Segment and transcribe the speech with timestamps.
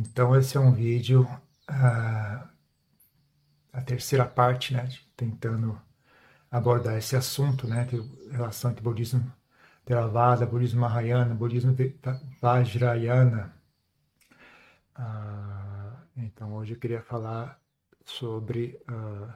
[0.00, 1.22] Então, esse é um vídeo,
[1.68, 2.48] uh,
[3.72, 5.80] a terceira parte, né, tentando
[6.48, 8.00] abordar esse assunto, né, de
[8.30, 9.32] relação entre budismo
[9.84, 11.74] Theravada, budismo Mahayana, budismo
[12.40, 13.52] Vajrayana.
[14.96, 17.60] Uh, então, hoje eu queria falar
[18.04, 19.32] sobre uh,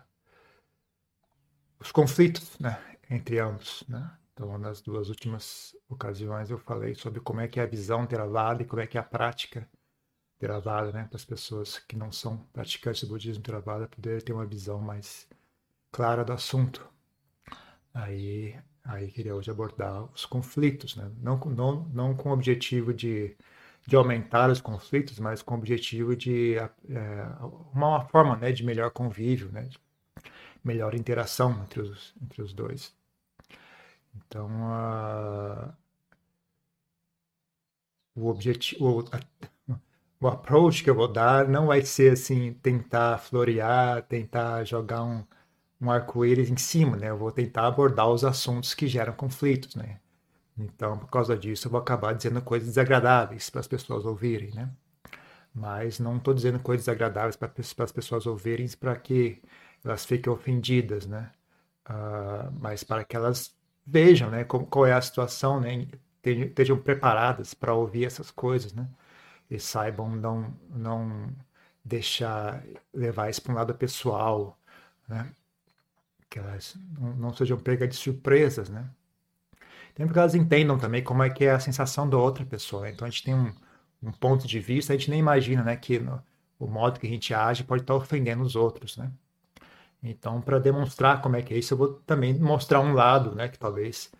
[1.80, 3.82] os conflitos né, entre ambos.
[3.88, 4.08] Né?
[4.32, 8.62] Então, nas duas últimas ocasiões eu falei sobre como é que é a visão Theravada
[8.62, 9.68] e como é que é a prática
[10.42, 14.44] Theravada, né, para as pessoas que não são praticantes do budismo Theravada poderem ter uma
[14.44, 15.28] visão mais
[15.92, 16.84] clara do assunto.
[17.94, 21.08] Aí, aí queria hoje abordar os conflitos, né?
[21.18, 23.36] não, não, não com o objetivo de,
[23.86, 26.68] de aumentar os conflitos, mas com o objetivo de é,
[27.72, 29.70] uma forma né, de melhor convívio, né,
[30.64, 32.92] melhor interação entre os, entre os dois.
[34.16, 35.72] Então, uh,
[38.16, 39.08] o objetivo,
[40.22, 45.24] o approach que eu vou dar não vai ser assim tentar florear, tentar jogar um,
[45.80, 47.10] um arco-íris em cima, né?
[47.10, 49.98] Eu vou tentar abordar os assuntos que geram conflitos, né?
[50.56, 54.70] Então, por causa disso, eu vou acabar dizendo coisas desagradáveis para as pessoas ouvirem, né?
[55.54, 57.52] Mas não estou dizendo coisas desagradáveis para
[57.84, 59.42] as pessoas ouvirem para que
[59.84, 61.32] elas fiquem ofendidas, né?
[61.88, 64.44] Uh, mas para que elas vejam, né?
[64.44, 65.88] Como, qual é a situação, né?
[66.24, 68.88] Estejam preparadas para ouvir essas coisas, né?
[69.52, 71.28] E saibam não, não
[71.84, 74.58] deixar levar isso para um lado pessoal,
[75.06, 75.30] né?
[76.30, 78.88] que elas não, não sejam pegas de surpresas, né?
[79.94, 82.88] Tem que elas entendam também como é que é a sensação da outra pessoa.
[82.88, 83.52] Então a gente tem um,
[84.02, 86.22] um ponto de vista, a gente nem imagina, né, que no,
[86.58, 89.12] o modo que a gente age pode estar ofendendo os outros, né?
[90.02, 93.48] Então, para demonstrar como é que é isso, eu vou também mostrar um lado, né,
[93.48, 94.10] que talvez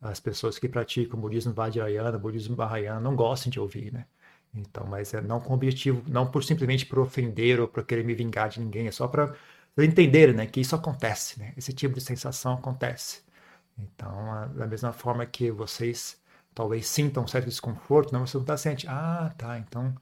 [0.00, 4.06] as pessoas que praticam budismo Vajrayana, budismo Mahayana não gostem de ouvir, né?
[4.54, 8.14] Então, mas é não com objetivo, não por simplesmente por ofender ou por querer me
[8.14, 9.34] vingar de ninguém, é só para
[9.78, 11.54] entender, né, que isso acontece, né?
[11.56, 13.22] Esse tipo de sensação acontece.
[13.78, 14.12] Então,
[14.54, 16.20] da mesma forma que vocês
[16.54, 19.94] talvez sintam um certo desconforto, não, você não está sentindo, ah, tá, então,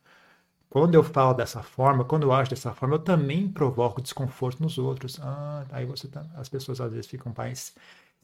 [0.71, 4.79] quando eu falo dessa forma, quando eu acho dessa forma, eu também provoco desconforto nos
[4.79, 5.21] outros.
[5.21, 7.75] Ah, aí você tá, as pessoas às vezes ficam mais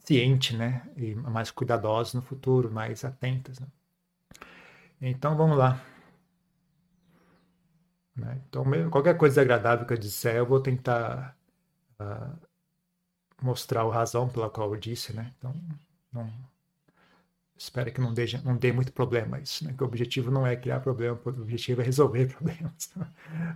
[0.05, 3.67] cientes, né, e mais cuidadosas no futuro, mais atentas, né?
[5.01, 5.81] Então, vamos lá.
[8.17, 8.41] Né?
[8.49, 11.37] Então, qualquer coisa agradável que eu disser, eu vou tentar
[12.01, 12.47] uh,
[13.43, 15.33] mostrar a razão pela qual eu disse, né?
[15.39, 15.55] Então,
[16.13, 16.33] não,
[17.57, 19.75] espero que não dê, não dê muito problema isso, né?
[19.77, 22.91] Que o objetivo não é criar problema, o objetivo é resolver problemas.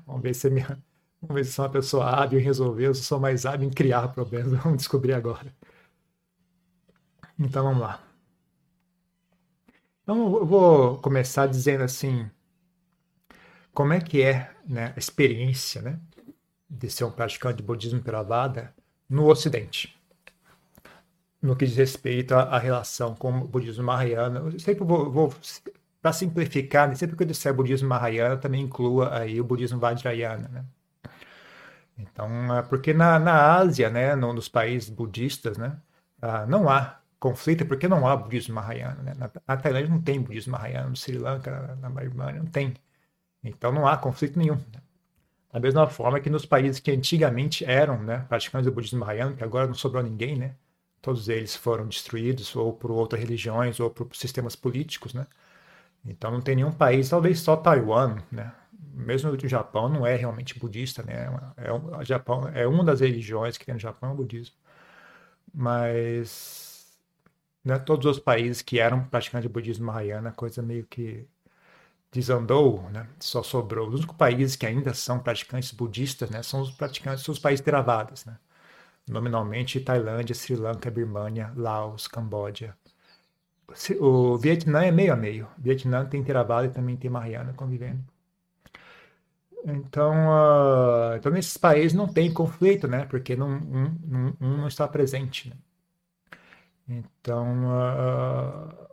[0.07, 0.83] vamos ver se é minha,
[1.23, 3.73] vamos ver se sou uma pessoa hábil em resolver, ou se sou mais hábil em
[3.73, 4.53] criar problemas.
[4.63, 5.55] Vamos descobrir agora.
[7.39, 8.03] Então, vamos lá.
[10.03, 12.31] Então, eu vou começar dizendo assim
[13.73, 15.99] como é que é né, a experiência né,
[16.69, 18.73] de ser um praticante de budismo Theravada
[19.09, 19.97] no Ocidente,
[21.43, 24.41] no que diz respeito à, relação com o budismo Mahayana.
[24.41, 25.35] Eu sempre vou, vou
[26.01, 30.49] para simplificar, né, sempre que eu disser budismo Mahayana, também inclua aí o budismo Vajrayana,
[30.49, 30.65] né?
[31.99, 35.77] Então, é porque na, na Ásia, né, no, nos países budistas, né,
[36.23, 39.03] ah, não há conflito porque não há budismo Mahayana.
[39.03, 39.13] Né?
[39.17, 42.75] Na, na Tailândia não tem budismo Mahayana, no Sri Lanka, na, na Birmania não tem.
[43.43, 44.59] Então não há conflito nenhum.
[45.53, 49.43] Da mesma forma que nos países que antigamente eram né, praticantes do budismo mahayana, que
[49.43, 50.55] agora não sobrou ninguém, né?
[51.03, 55.27] Todos eles foram destruídos ou por outras religiões ou por sistemas políticos, né?
[56.05, 58.53] Então não tem nenhum país, talvez só Taiwan, né?
[58.95, 61.27] Mesmo o Japão não é realmente budista, né?
[61.57, 64.55] É, o Japão é uma das religiões que tem no Japão é o budismo.
[65.53, 66.97] Mas
[67.65, 71.27] né, todos os países que eram praticantes de budismo mahayana, coisa meio que
[72.13, 73.07] desandou, né?
[73.19, 73.89] só sobrou.
[73.89, 77.65] Os únicos países que ainda são praticantes budistas né, são os praticantes, são os países
[77.65, 78.25] Theravadas.
[78.25, 78.37] Né?
[79.09, 82.77] Nominalmente, Tailândia, Sri Lanka, Birmania, Laos, Camboja.
[84.01, 85.47] O Vietnã é meio a meio.
[85.59, 88.05] O Vietnã tem Theravada e também tem Mahayana convivendo.
[89.65, 93.05] Então, uh, então, nesses países não tem conflito, né?
[93.05, 95.51] Porque não, um, um, um não está presente.
[95.51, 95.57] Né?
[96.89, 98.90] Então, uh,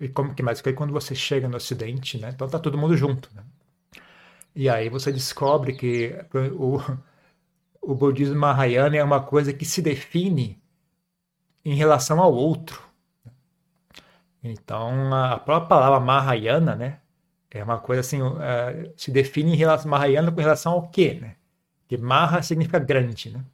[0.00, 0.60] e como que mais?
[0.60, 2.30] Porque quando você chega no Ocidente, né?
[2.30, 3.44] Então tá todo mundo junto, né?
[4.54, 6.14] E aí você descobre que
[6.58, 6.80] o,
[7.82, 10.60] o budismo Mahayana é uma coisa que se define
[11.64, 12.82] em relação ao outro.
[14.42, 17.00] Então a própria palavra Mahayana, né?
[17.50, 18.38] É uma coisa assim, uh,
[18.96, 21.36] se define em relação Mahayana com relação ao quê, né?
[21.88, 23.44] Que Maha significa grande, né?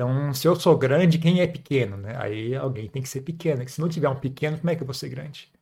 [0.00, 2.14] Então, se eu sou grande, quem é pequeno, né?
[2.16, 3.68] Aí alguém tem que ser pequeno.
[3.68, 5.52] Se não tiver um pequeno, como é que eu vou ser grande?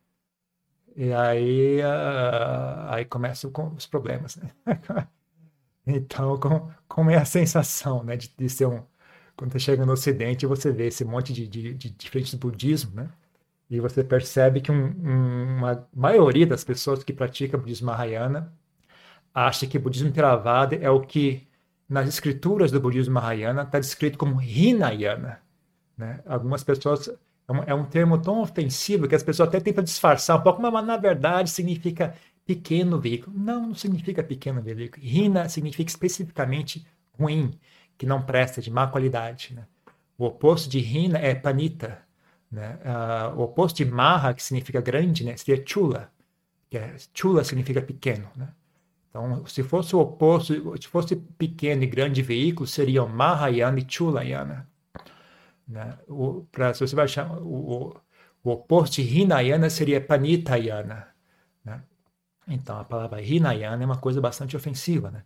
[0.96, 4.52] E aí, uh, aí começam os problemas, né?
[5.84, 8.84] então, com, como é a sensação, né, de, de ser um...
[9.36, 13.10] Quando você chega no Ocidente, você vê esse monte de, de, de diferentes budismo, né?
[13.68, 18.52] E você percebe que um, um, uma maioria das pessoas que praticam budismo Mahayana
[19.34, 21.47] acha que budismo Theravada é o que
[21.88, 25.40] nas escrituras do budismo Mahayana está descrito como Hinayana.
[25.96, 26.20] Né?
[26.26, 27.08] Algumas pessoas
[27.48, 30.60] é um, é um, termo tão ofensivo que as pessoas até tentam disfarçar um pouco,
[30.60, 32.14] mas, na verdade significa
[32.44, 33.36] pequeno veículo.
[33.38, 35.04] Não, não significa pequeno veículo.
[35.04, 36.86] Hina significa especificamente
[37.18, 37.58] ruim,
[37.96, 39.54] que não presta, de má qualidade.
[39.54, 39.66] Né?
[40.16, 42.02] O oposto de Hina é Panita.
[42.50, 42.78] Né?
[42.84, 45.36] Uh, o oposto de Maha, que significa grande, né?
[45.36, 46.10] seria Chula.
[46.70, 48.28] Que é, chula significa pequeno.
[48.36, 48.48] Né?
[49.18, 54.68] Então, se fosse o oposto, se fosse pequeno e grande veículo, seriam Mahayana e Chulayana.
[55.66, 55.98] Né?
[56.06, 58.00] O, pra, se você vai chamar, o,
[58.44, 61.08] o, oposto de Hinayana seria Panitayana.
[61.64, 61.82] Né?
[62.46, 65.10] Então, a palavra Hinayana é uma coisa bastante ofensiva.
[65.10, 65.24] Né?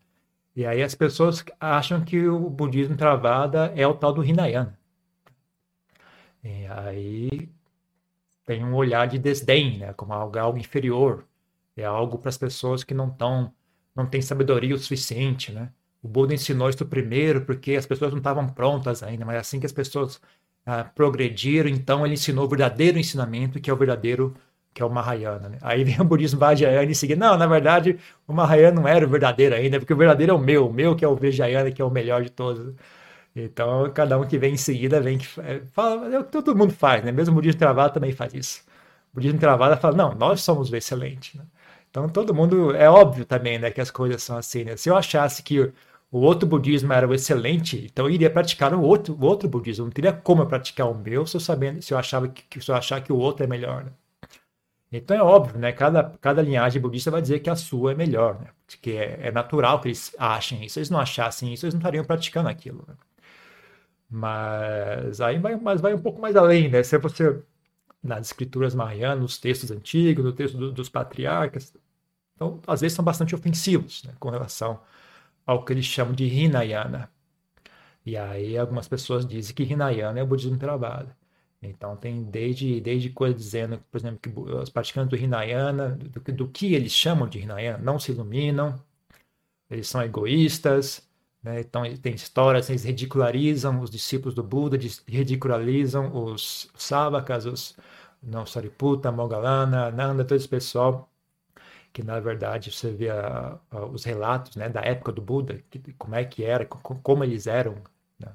[0.57, 4.79] E aí as pessoas acham que o budismo travada é o tal do Hinayana.
[6.43, 7.51] E aí
[8.47, 9.93] tem um olhar de desdém, né?
[9.93, 11.27] como algo, algo inferior.
[11.77, 13.53] É algo para as pessoas que não estão
[13.95, 15.71] não têm sabedoria o suficiente, né?
[16.03, 19.67] O Buda ensinou isso primeiro porque as pessoas não estavam prontas ainda, mas assim que
[19.67, 20.21] as pessoas
[20.67, 24.35] ah, progrediram, então ele ensinou o verdadeiro ensinamento, que é o verdadeiro,
[24.75, 25.49] que é o Mahayana.
[25.49, 25.59] Né?
[25.63, 29.09] Aí vem o budismo Vajrayana e seguir, não, na verdade o Mahayana não era o
[29.09, 31.81] verdadeiro ainda, porque o verdadeiro é o meu, o meu que é o Vajrayana, que
[31.81, 32.75] é o melhor de todos.
[33.35, 36.55] Então, cada um que vem em seguida vem que é, fala, é o que todo
[36.55, 37.11] mundo faz, né?
[37.13, 38.63] Mesmo o budismo travado também faz isso.
[39.13, 41.39] O budismo travado fala, não, nós somos o excelente.
[41.39, 41.45] Né?
[41.93, 44.77] Então, todo mundo, é óbvio também, né, que as coisas são assim, né?
[44.79, 45.61] Se eu achasse que
[46.11, 49.85] o outro budismo era o excelente, então eu iria praticar o outro, o outro budismo.
[49.87, 52.71] Não teria como eu praticar o meu se eu sabendo, se eu achava que, se
[52.71, 53.93] eu achar que o outro é melhor, né?
[54.93, 55.73] Então é óbvio, né?
[55.73, 58.49] Cada, cada linhagem budista vai dizer que a sua é melhor, né?
[58.81, 60.75] Que é, é natural que eles achem isso.
[60.75, 62.85] Se eles não achassem isso, eles não estariam praticando aquilo.
[62.89, 62.95] Né?
[64.11, 66.83] Mas aí vai, mas vai um pouco mais além, né?
[66.83, 67.43] Se você
[68.03, 71.73] nas escrituras marianas, nos textos antigos, no texto do, dos patriarcas,
[72.43, 74.81] então, às vezes são bastante ofensivos né, com relação
[75.47, 77.09] ao que eles chamam de Hinayana.
[78.05, 81.17] E aí algumas pessoas dizem que Hinayana é o budismo Theravada.
[81.63, 86.49] Então tem desde, desde coisas dizendo, por exemplo, que os praticantes do Hinayana, do, do
[86.49, 88.83] que eles chamam de Hinayana, não se iluminam,
[89.71, 91.09] eles são egoístas,
[91.43, 91.61] né?
[91.61, 97.77] então tem histórias, eles ridicularizam os discípulos do Buda, ridicularizam os sábakas, os
[98.23, 101.11] não Sariputta, Moggallana, Nanda, todo esse pessoal
[101.93, 105.79] que na verdade você vê a, a, os relatos né, da época do Buda, que,
[105.95, 107.77] como é que era, como eles eram,
[108.19, 108.33] né?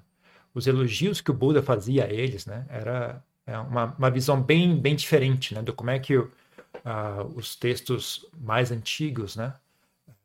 [0.54, 4.77] os elogios que o Buda fazia a eles, né, era é uma, uma visão bem,
[4.77, 6.18] bem diferente né, do como é que
[7.36, 9.54] os textos mais antigos né,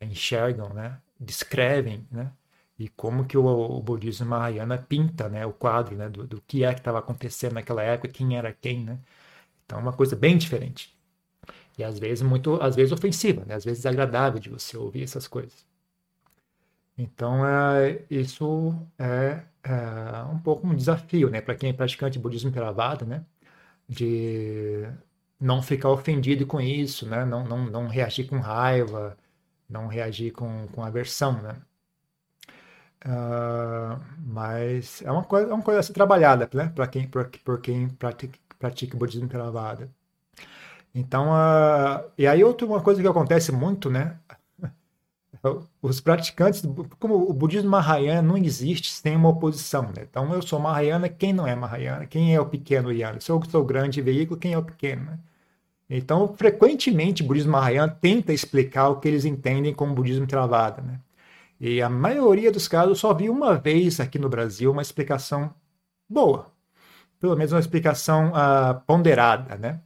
[0.01, 2.31] enxergam, né, descrevem, né,
[2.83, 6.65] e como que o, o budismo Mahayana pinta né, o quadro né, do, do que
[6.65, 8.85] é que estava acontecendo naquela época, quem era quem.
[8.85, 8.99] Né?
[9.65, 10.93] Então, uma coisa bem diferente.
[11.79, 13.55] E às vezes muito, às vezes ofensiva, né?
[13.55, 15.65] às vezes agradável de você ouvir essas coisas.
[16.99, 22.19] Então, é, isso é, é, um pouco um desafio, né, para quem é praticante de
[22.19, 23.25] budismo Theravada, né,
[23.89, 24.89] de
[25.41, 29.17] não ficar ofendido com isso, né, não, não, não reagir com raiva,
[29.69, 31.57] não reagir com, com aversão, né.
[33.05, 37.29] Uh, mas é uma coisa, é uma coisa a ser trabalhada, né, para quem, por,
[37.45, 39.91] por quem pratica, pratica budismo Theravada.
[40.95, 44.17] Então, uh, e aí outra uma coisa que acontece muito, né?
[45.83, 46.63] Os praticantes,
[47.01, 50.07] como o budismo Mahayana não existe sem uma oposição, né?
[50.09, 52.07] Então, eu sou Mahayana, quem não é Mahayana?
[52.07, 53.21] Quem é o pequeno Yana?
[53.21, 55.19] Se eu sou o grande veículo, quem é o pequeno, né?
[55.91, 61.01] Então, frequentemente, o budismo Mahayana tenta explicar o que eles entendem como budismo travado, né?
[61.63, 65.55] E a maioria dos casos, só vi uma vez aqui no Brasil uma explicação
[66.09, 66.53] boa.
[67.21, 69.81] Pelo menos uma explicação uh, ponderada, né?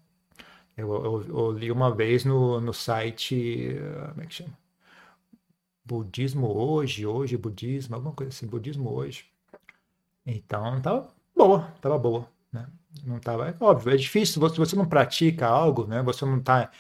[0.75, 4.59] Eu, eu, eu, li uma vez no, no site, uh, como é que chama?
[5.85, 9.27] Budismo hoje, hoje budismo, alguma coisa assim, budismo hoje.
[10.25, 12.67] Então, tava boa, tava boa, né?
[13.05, 16.03] Não tava, é óbvio, é difícil, se você não pratica algo, né?
[16.03, 16.71] Você não está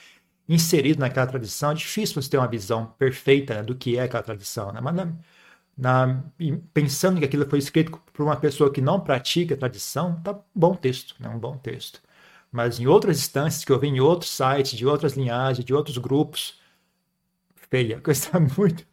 [0.48, 4.22] inserido naquela tradição, é difícil você ter uma visão perfeita né, do que é aquela
[4.22, 4.80] tradição, né?
[4.80, 5.12] Mas na,
[5.76, 6.24] na,
[6.74, 10.74] pensando que aquilo foi escrito por uma pessoa que não pratica a tradição, tá bom
[10.74, 11.28] texto, né?
[11.28, 12.00] Um bom texto
[12.56, 15.98] mas em outras instâncias que eu vi em outros sites, de outras linhagens, de outros
[15.98, 16.58] grupos,
[17.70, 18.86] feia, coisa muito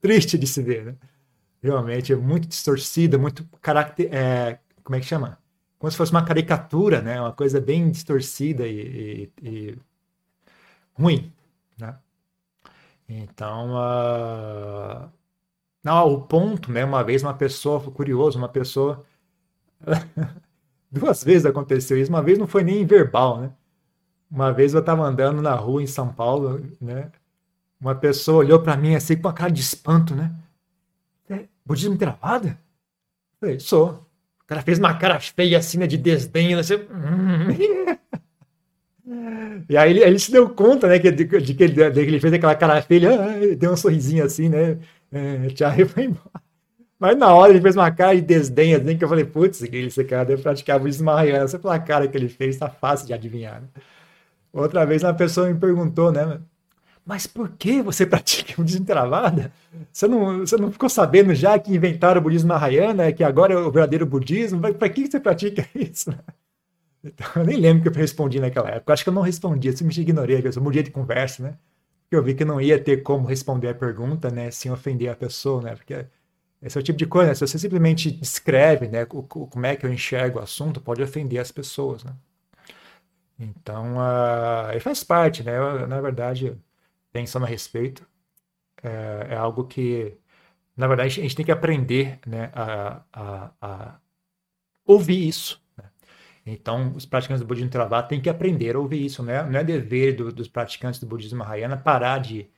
[0.00, 0.96] triste de se ver, né?
[1.62, 5.38] Realmente é muito distorcida, muito caracter, é, como é que chama?
[5.78, 7.20] Como se fosse uma caricatura, né?
[7.20, 9.78] Uma coisa bem distorcida e, e, e
[10.94, 11.32] ruim,
[11.78, 11.96] né?
[13.08, 15.08] Então, uh...
[15.82, 16.84] não, o ponto, né?
[16.84, 19.04] Uma vez uma pessoa, curioso, uma pessoa
[20.90, 22.10] duas vezes aconteceu isso.
[22.10, 23.50] Uma vez não foi nem verbal, né?
[24.30, 27.10] Uma vez eu estava andando na rua em São Paulo, né?
[27.80, 30.32] Uma pessoa olhou para mim assim com uma cara de espanto, né?
[31.28, 32.48] É, budismo travado?
[32.48, 32.56] Eu
[33.40, 34.06] falei, sou.
[34.40, 36.74] O cara fez uma cara feia assim, né, de desdém, assim.
[39.68, 42.10] E aí ele, ele, se deu conta, né, que, de, de, que ele, de, que
[42.10, 44.78] ele fez aquela cara feia, ah, deu um sorrisinho assim, né?
[45.12, 46.42] É, tchau, e foi embora.
[46.98, 50.04] Mas na hora ele fez uma cara de desdém, assim, que eu falei, putz, esse
[50.04, 51.48] cara deve praticar budismo mahayana.
[51.48, 53.60] Só pela cara que ele fez, tá fácil de adivinhar.
[53.60, 53.68] Né?
[54.52, 56.40] Outra vez uma pessoa me perguntou, né?
[57.04, 59.52] Mas por que você pratica budismo travada?
[59.92, 63.56] Você não, você não ficou sabendo já que inventaram o budismo mahayana, que agora é
[63.56, 64.60] o verdadeiro budismo?
[64.60, 66.14] Para que você pratica isso?
[67.04, 68.92] Então, eu nem lembro que eu respondi naquela época.
[68.92, 71.58] Acho que eu não respondi, eu simplesmente ignorei, eu mudei de conversa, né?
[72.10, 75.62] Eu vi que não ia ter como responder a pergunta, né, sem ofender a pessoa,
[75.62, 75.74] né?
[75.74, 76.06] Porque
[76.62, 77.34] esse é o tipo de coisa, né?
[77.34, 81.40] se você simplesmente descreve né, o, como é que eu enxergo o assunto, pode ofender
[81.40, 82.04] as pessoas.
[82.04, 82.12] Né?
[83.38, 85.58] Então, uh, faz parte, né?
[85.58, 86.56] Eu, na verdade,
[87.12, 88.06] pensando a respeito,
[88.82, 90.16] é, é, algo que,
[90.76, 94.00] na verdade, a gente tem que aprender né, a, a, a
[94.86, 95.61] ouvir isso.
[96.44, 99.22] Então, os praticantes do budismo Theravada têm que aprender a ouvir isso.
[99.22, 99.42] Né?
[99.44, 102.48] Não é dever do, dos praticantes do budismo Mahayana parar de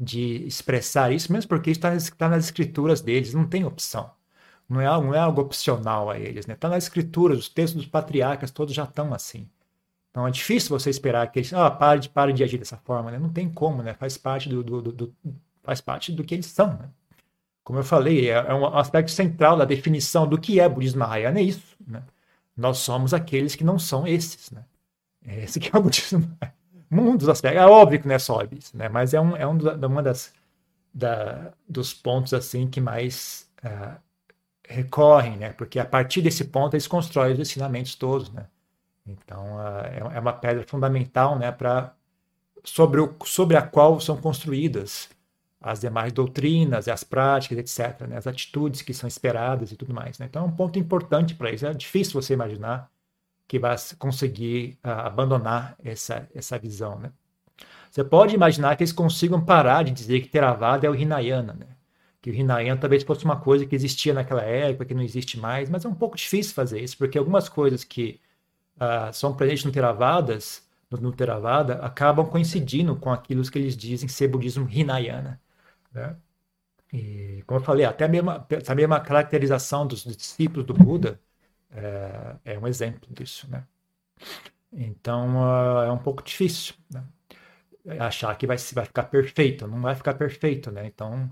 [0.00, 4.10] de expressar isso, mesmo porque está tá nas escrituras deles, não tem opção.
[4.66, 6.54] Não é, não é algo opcional a eles, né?
[6.54, 9.48] Está nas escrituras, os textos dos patriarcas todos já estão assim.
[10.10, 13.10] Então é difícil você esperar que eles, ah, pare de, pare de agir dessa forma,
[13.10, 13.18] né?
[13.18, 13.94] Não tem como, né?
[13.94, 15.14] Faz parte do, do, do, do
[15.62, 16.88] faz parte do que eles são, né?
[17.62, 21.40] Como eu falei, é, é, um aspecto central da definição do que é budismo mahayana,
[21.40, 22.02] é isso, né?
[22.56, 24.64] Nós somos aqueles que não são esses, né?
[25.26, 26.36] Esse que é o budismo
[26.90, 27.60] um dos aspectos.
[27.60, 28.88] É óbvio que não é só isso, né?
[28.88, 30.32] Mas é um, é um uma das
[30.92, 33.96] da, dos pontos assim que mais uh,
[34.66, 35.52] recorrem, né?
[35.52, 38.46] Porque a partir desse ponto eles constroem os ensinamentos todos, né?
[39.06, 41.52] Então uh, é, é uma pedra fundamental, né?
[41.52, 41.94] Para
[42.64, 45.08] sobre o, sobre a qual são construídas
[45.60, 48.16] as demais doutrinas, as práticas, etc., né?
[48.16, 50.18] as atitudes que são esperadas e tudo mais.
[50.18, 50.26] Né?
[50.28, 51.66] Então é um ponto importante para isso.
[51.66, 52.90] É difícil você imaginar
[53.46, 56.98] que vai conseguir uh, abandonar essa, essa visão.
[56.98, 57.12] Né?
[57.90, 61.66] Você pode imaginar que eles consigam parar de dizer que Theravada é o Hinayana, né?
[62.22, 65.68] que o Hinayana talvez fosse uma coisa que existia naquela época, que não existe mais,
[65.68, 68.20] mas é um pouco difícil fazer isso, porque algumas coisas que
[68.76, 74.08] uh, são presentes no Theravadas, no, no Theravada, acabam coincidindo com aquilo que eles dizem
[74.08, 75.40] ser budismo Hinayana.
[75.92, 76.16] Né?
[76.92, 81.20] E, como eu falei, até a mesma, a mesma caracterização dos discípulos do Buda
[81.72, 83.64] é, é um exemplo disso, né?
[84.72, 87.02] Então uh, é um pouco difícil né?
[87.98, 90.86] achar que vai, vai ficar perfeito, não vai ficar perfeito, né?
[90.86, 91.30] Então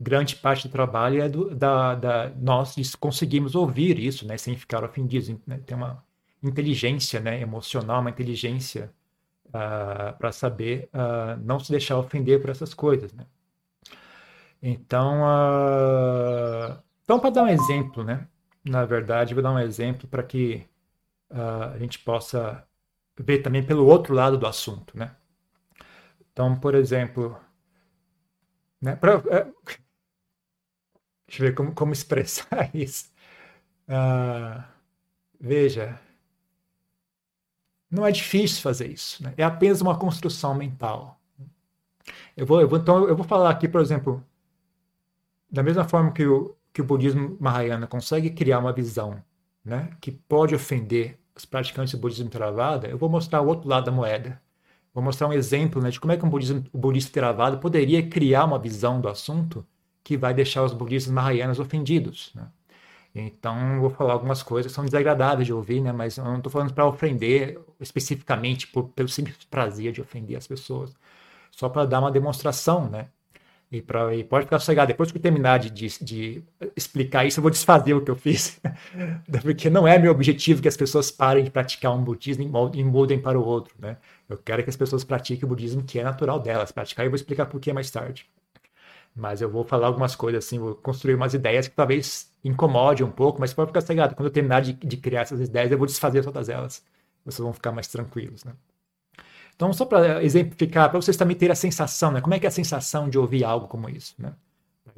[0.00, 4.36] grande parte do trabalho é do, da, da nós conseguimos ouvir isso, né?
[4.38, 5.58] Sem ficar ofendidos, né?
[5.66, 6.04] tem uma
[6.42, 7.40] inteligência, né?
[7.40, 8.92] Emocional, uma inteligência
[9.48, 13.26] uh, para saber uh, não se deixar ofender por essas coisas, né?
[14.62, 15.22] Então,
[17.04, 18.26] então para dar um exemplo, né?
[18.68, 20.66] na verdade, vou dar um exemplo para que
[21.30, 22.66] uh, a gente possa
[23.18, 25.16] ver também pelo outro lado do assunto, né?
[26.32, 27.38] Então, por exemplo,
[28.80, 29.22] né, pra, uh,
[31.26, 33.10] deixa eu ver como, como expressar isso.
[33.88, 34.62] Uh,
[35.40, 35.98] veja,
[37.90, 39.34] não é difícil fazer isso, né?
[39.36, 41.18] é apenas uma construção mental.
[42.36, 44.24] Eu vou, eu vou, então, eu vou falar aqui, por exemplo,
[45.50, 49.22] da mesma forma que o, que o budismo Mahayana consegue criar uma visão
[49.64, 53.84] né, que pode ofender os praticantes do budismo Theravada, eu vou mostrar o outro lado
[53.86, 54.40] da moeda.
[54.92, 58.06] Vou mostrar um exemplo né, de como é que um budismo, o budista Theravada poderia
[58.08, 59.64] criar uma visão do assunto
[60.02, 62.32] que vai deixar os budistas Mahayanas ofendidos.
[62.34, 62.48] Né?
[63.14, 65.92] Então, vou falar algumas coisas que são desagradáveis de ouvir, né?
[65.92, 70.46] mas eu não estou falando para ofender especificamente por, pelo simples prazer de ofender as
[70.46, 70.94] pessoas,
[71.50, 73.08] só para dar uma demonstração né?
[73.70, 74.88] E, pra, e pode ficar sossegado.
[74.88, 76.44] Depois que eu terminar de, de, de,
[76.74, 78.58] explicar isso, eu vou desfazer o que eu fiz.
[79.42, 82.42] Porque não é meu objetivo que as pessoas parem de praticar um budismo
[82.74, 83.74] e mudem para o outro.
[83.78, 83.98] Né?
[84.28, 87.04] Eu quero que as pessoas pratiquem o budismo que é natural delas praticar.
[87.04, 88.26] E eu vou explicar por que mais tarde.
[89.14, 93.10] Mas eu vou falar algumas coisas assim, vou construir umas ideias que talvez incomode um
[93.10, 94.14] pouco, mas pode ficar sossegado.
[94.14, 96.84] Quando eu terminar de, de criar essas ideias, eu vou desfazer todas elas.
[97.24, 98.44] Vocês vão ficar mais tranquilos.
[98.44, 98.52] Né?
[99.58, 102.20] Então, só para exemplificar, para vocês também terem a sensação, né?
[102.20, 104.32] Como é que é a sensação de ouvir algo como isso, né?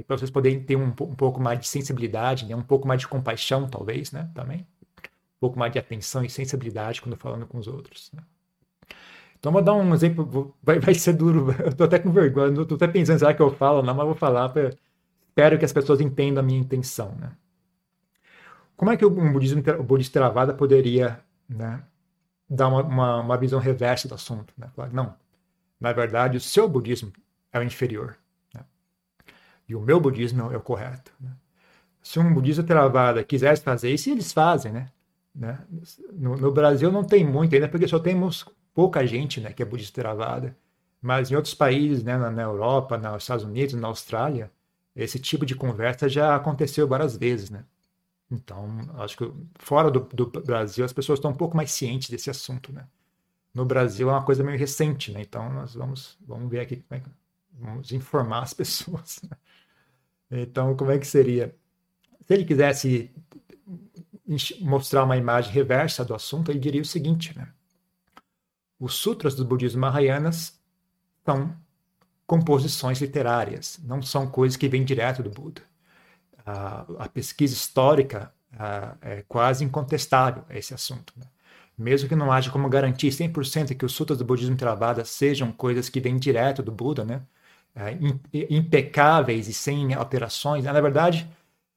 [0.07, 2.55] para vocês poderem ter um, um, pouco mais de sensibilidade, né?
[2.55, 4.29] um pouco mais de compaixão, talvez, né?
[4.35, 4.59] Também.
[4.59, 8.11] Um pouco mais de atenção e sensibilidade quando falando com os outros.
[8.13, 8.23] Né?
[9.39, 12.75] Então, vou dar um exemplo, vai, vai ser duro, eu tô até com vergonha, tô
[12.75, 14.75] até pensando, será que eu falo não, mas vou falar, pra,
[15.29, 17.33] espero que as pessoas entendam a minha intenção, né?
[18.77, 21.83] Como é que o budismo, o budista Theravada poderia né,
[22.51, 24.53] dar uma, uma, uma, visão reversa do assunto?
[24.59, 24.69] Né?
[24.93, 25.15] Não,
[25.81, 27.13] na verdade, o seu budismo
[27.53, 28.17] é o inferior.
[28.53, 28.63] Né?
[29.69, 31.13] E o meu budismo é o correto.
[31.21, 31.31] Né?
[32.03, 34.89] Se um budista Theravada quisesse fazer isso, eles fazem, né?
[35.35, 35.59] né?
[36.13, 39.67] No, no, Brasil não tem muito ainda, porque só temos pouca gente né, que é
[39.67, 40.57] budista Theravada.
[41.01, 44.51] Mas em outros países, né, na, na Europa, nos Estados Unidos, na Austrália,
[44.95, 47.65] esse tipo de conversa já aconteceu várias vezes, né?
[48.31, 52.31] Então, acho que fora do, do, Brasil as pessoas estão um pouco mais cientes desse
[52.31, 52.87] assunto, né?
[53.53, 55.23] No Brasil é uma coisa meio recente, né?
[55.23, 57.11] Então, nós vamos, vamos ver aqui como é que
[57.53, 59.21] vamos informar as pessoas.
[59.23, 60.43] Né?
[60.43, 61.55] Então, como é que seria?
[62.25, 63.11] Se ele quisesse
[64.61, 67.53] mostrar uma imagem reversa do assunto, ele diria o seguinte, né?
[68.79, 70.59] Os sutras do budismo Mahayanas
[71.25, 71.55] são
[72.27, 75.63] composições literárias, não são coisas que vêm direto do Buda.
[76.51, 81.13] A, a pesquisa histórica a, é quase incontestável esse assunto.
[81.17, 81.27] Né?
[81.79, 85.89] Mesmo que não haja como garantir 100% que os sutras do budismo Theravada sejam coisas
[85.89, 87.23] que vêm direto do Buda, né?
[87.75, 87.97] É,
[88.51, 91.31] impecáveis e sem alterações, na verdade,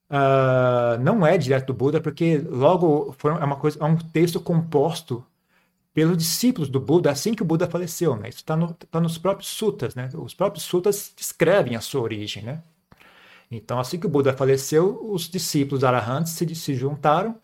[0.09, 4.39] uh, não é direto do Buda, porque logo foi, é uma coisa, é um texto
[4.39, 5.23] composto
[5.93, 8.15] pelos discípulos do Buda assim que o Buda faleceu.
[8.15, 8.29] Né?
[8.29, 9.95] Isso está no, tá nos próprios sutras.
[9.95, 10.09] Né?
[10.15, 12.43] Os próprios sutras descrevem a sua origem.
[12.43, 12.61] Né?
[13.55, 17.37] Então, assim que o Buda faleceu, os discípulos arahants se, se juntaram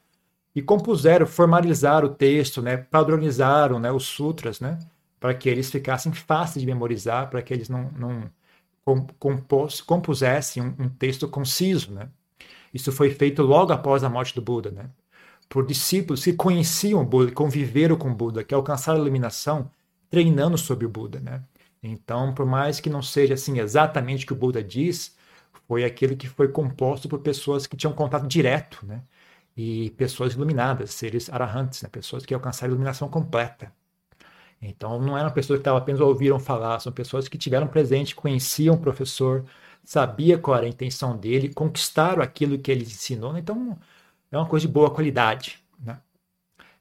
[0.56, 2.78] e compuseram, formalizaram o texto, né?
[2.78, 3.92] padronizaram né?
[3.92, 4.80] os sutras, né?
[5.20, 8.30] para que eles ficassem fáceis de memorizar, para que eles não, não
[9.20, 11.92] compos, compusessem um, um, texto conciso.
[11.92, 12.10] Né?
[12.74, 14.72] Isso foi feito logo após a morte do Buda.
[14.72, 14.90] Né?
[15.50, 19.72] por discípulos que conheciam o Buda, conviveram com o Buda, que alcançaram a iluminação
[20.10, 21.44] treinando sobre o Buda, né?
[21.82, 25.16] Então, por mais que não seja assim exatamente o que o Buda diz,
[25.70, 29.04] foi aquilo que foi composto por pessoas que tinham contato direto, né?
[29.56, 31.90] E pessoas iluminadas, seres arahants, né?
[31.90, 33.72] pessoas que alcançaram a iluminação completa.
[34.60, 38.76] Então, não eram pessoas que estavam apenas ouviram falar, são pessoas que tiveram presente, conheciam
[38.76, 39.46] o professor,
[39.84, 43.32] sabia qual era a intenção dele, conquistaram aquilo que ele ensinou.
[43.32, 43.40] Né?
[43.40, 43.78] Então,
[44.32, 45.64] é uma coisa de boa qualidade.
[45.80, 46.00] Né?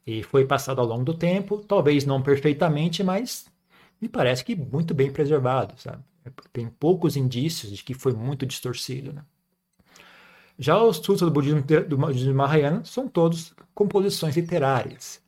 [0.07, 3.47] E foi passado ao longo do tempo, talvez não perfeitamente, mas
[4.01, 5.75] me parece que muito bem preservado.
[5.77, 6.03] Sabe?
[6.53, 9.13] Tem poucos indícios de que foi muito distorcido.
[9.13, 9.25] Né?
[10.59, 15.23] Já os sutras do budismo, do budismo Mahayana são todos composições literárias.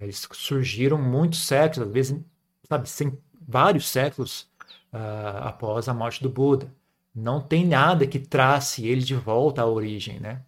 [0.00, 2.20] Eles surgiram muitos séculos, às vezes,
[2.68, 4.48] sabe, sem vários séculos
[4.92, 6.72] uh, após a morte do Buda.
[7.14, 10.42] Não tem nada que trace ele de volta à origem, né?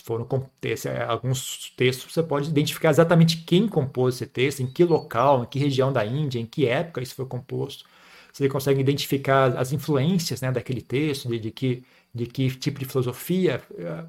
[0.00, 0.26] foram
[0.62, 5.46] é, alguns textos você pode identificar exatamente quem compôs esse texto, em que local, em
[5.46, 7.84] que região da Índia, em que época isso foi composto.
[8.32, 12.84] Você consegue identificar as influências né, daquele texto, de, de, que, de que tipo de
[12.84, 13.62] filosofia.
[13.76, 14.04] É.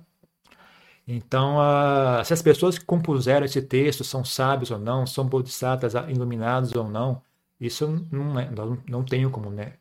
[1.07, 5.93] Então, uh, se as pessoas que compuseram esse texto são sábios ou não, são bodhisattvas
[6.07, 7.21] iluminados ou não,
[7.59, 9.73] isso não, é, não, não tenho como né,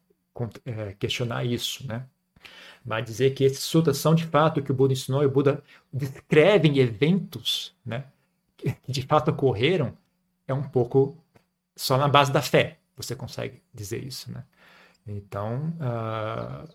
[0.99, 2.07] questionar isso, né?
[2.85, 5.31] Mas dizer que esses sutras são de fato o que o Buda ensinou e o
[5.31, 8.05] Buda descreve eventos né,
[8.57, 9.97] que de fato ocorreram,
[10.47, 11.17] é um pouco
[11.77, 14.31] só na base da fé você consegue dizer isso.
[14.31, 14.45] Né?
[15.07, 16.69] Então, uh,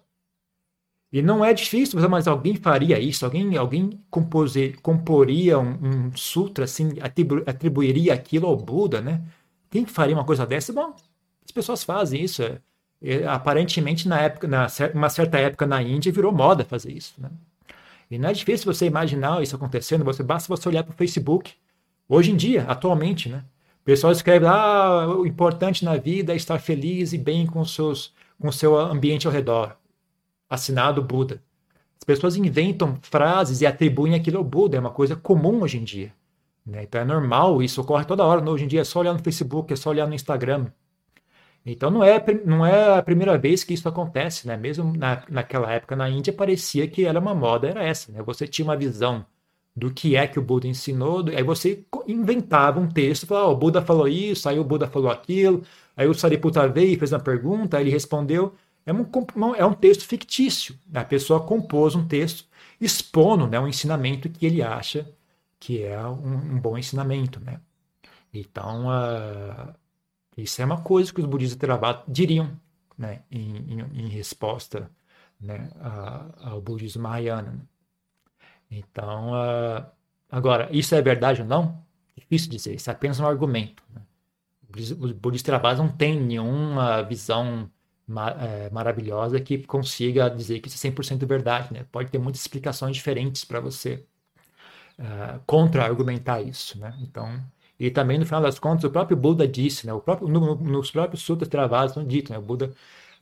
[1.13, 3.23] e não é difícil, mas alguém faria isso?
[3.23, 9.21] Alguém, alguém compose, comporia um, um, sutra, assim, atribu, atribuiria aquilo ao Buda, né?
[9.69, 10.73] Quem faria uma coisa dessa?
[10.73, 10.95] Bom,
[11.45, 12.41] as pessoas fazem isso.
[12.99, 17.29] É, aparentemente na época, na uma certa época na Índia virou moda fazer isso, né?
[18.09, 21.53] E não é difícil você imaginar isso acontecendo, você basta você olhar para o Facebook.
[22.09, 23.43] Hoje em dia, atualmente, né?
[23.83, 27.65] O pessoal escreve lá, ah, o importante na vida é estar feliz e bem com,
[27.65, 29.75] seus, com seu ambiente ao redor.
[30.49, 31.43] Assinado Buda.
[31.97, 35.83] As pessoas inventam frases e atribuem aquilo ao Buda, é uma coisa comum hoje em
[35.83, 36.13] dia.
[36.65, 36.83] Né?
[36.83, 38.49] Então é normal, isso ocorre toda hora.
[38.49, 40.67] Hoje em dia é só olhar no Facebook, é só olhar no Instagram.
[41.65, 44.55] Então não é, não é a primeira vez que isso acontece, né?
[44.55, 48.23] Mesmo na, naquela época na Índia parecia que era uma moda, era essa, né?
[48.23, 49.25] Você tinha uma visão
[49.75, 53.57] do que é que o Buda ensinou, aí você inventava um texto, falava, oh, o
[53.57, 55.63] Buda falou isso, aí o Buda falou aquilo,
[55.97, 58.53] aí o Sariputta veio e fez uma pergunta, aí ele respondeu.
[58.85, 59.05] É um,
[59.55, 60.77] é um texto fictício.
[60.93, 62.45] A pessoa compôs um texto
[62.79, 65.07] expondo né, um ensinamento que ele acha
[65.59, 67.39] que é um, um bom ensinamento.
[67.39, 67.59] Né?
[68.33, 69.73] Então, uh,
[70.37, 72.51] isso é uma coisa que os budistas Theravada diriam
[72.97, 74.91] né, em, em, em resposta
[75.39, 75.69] né,
[76.41, 77.51] ao budismo Mahayana.
[77.51, 77.59] Né.
[78.77, 79.85] Então, uh,
[80.29, 81.83] agora, isso é verdade ou não?
[82.15, 83.83] Difícil dizer, isso é apenas um argumento.
[83.93, 84.01] Né?
[84.99, 87.69] Os budistas travados não têm nenhuma visão
[88.39, 91.73] é, maravilhosa que consiga dizer que isso é 100% verdade.
[91.73, 91.85] Né?
[91.91, 94.05] Pode ter muitas explicações diferentes para você
[94.99, 96.79] uh, contra-argumentar isso.
[96.79, 96.93] Né?
[97.01, 97.39] Então,
[97.79, 99.93] e também, no final das contas, o próprio Buda disse, né?
[99.93, 102.37] o próprio, no, nos próprios sutras travados, dito, né?
[102.37, 102.73] o Buda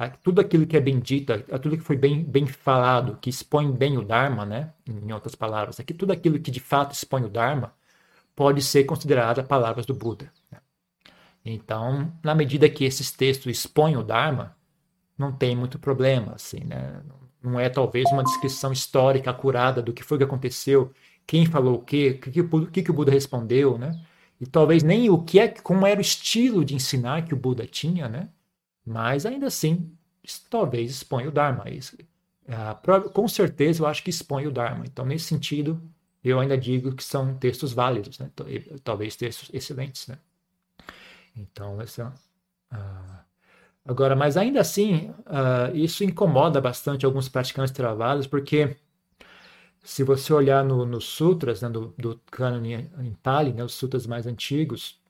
[0.09, 3.97] tudo aquilo que é bem dito, tudo que foi bem, bem falado, que expõe bem
[3.97, 4.73] o Dharma, né?
[4.87, 7.73] em outras palavras, aqui tudo aquilo que de fato expõe o Dharma
[8.35, 10.31] pode ser considerado palavras do Buda.
[10.51, 10.59] Né?
[11.45, 14.55] Então, na medida que esses textos expõem o Dharma,
[15.17, 17.01] não tem muito problema, assim, né?
[17.43, 20.91] Não é talvez uma descrição histórica acurada do que foi que aconteceu,
[21.25, 22.31] quem falou o quê, o que,
[22.71, 23.99] que, que o Buda respondeu, né?
[24.39, 27.65] E talvez nem o que é, como era o estilo de ensinar que o Buda
[27.65, 28.29] tinha, né?
[28.86, 29.91] Mas ainda assim,
[30.50, 31.65] talvez expõe o Dharma.
[31.67, 34.86] Uh, com certeza eu acho que expõe o Dharma.
[34.86, 35.82] Então, nesse sentido,
[36.24, 38.30] eu ainda digo que são textos válidos, né?
[38.84, 40.17] Talvez textos excelentes, né?
[41.36, 42.13] Então, essa.
[42.72, 43.20] Uh,
[43.86, 48.78] agora, mas ainda assim, uh, isso incomoda bastante alguns praticantes travados, porque
[49.84, 54.06] se você olhar nos no sutras, né, do, do Cânone em Pali, né, os sutras
[54.06, 55.00] mais antigos,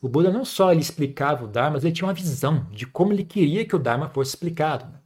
[0.00, 3.12] o Buda não só ele explicava o Dharma, mas ele tinha uma visão de como
[3.12, 4.86] ele queria que o Dharma fosse explicado.
[4.86, 4.98] Né?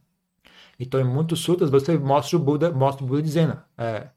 [0.79, 4.07] Então, em muitos sutras, você mostra o Buda, mostra o Buda dizendo, é,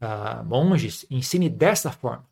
[0.00, 2.24] ah, monges, ensine dessa forma.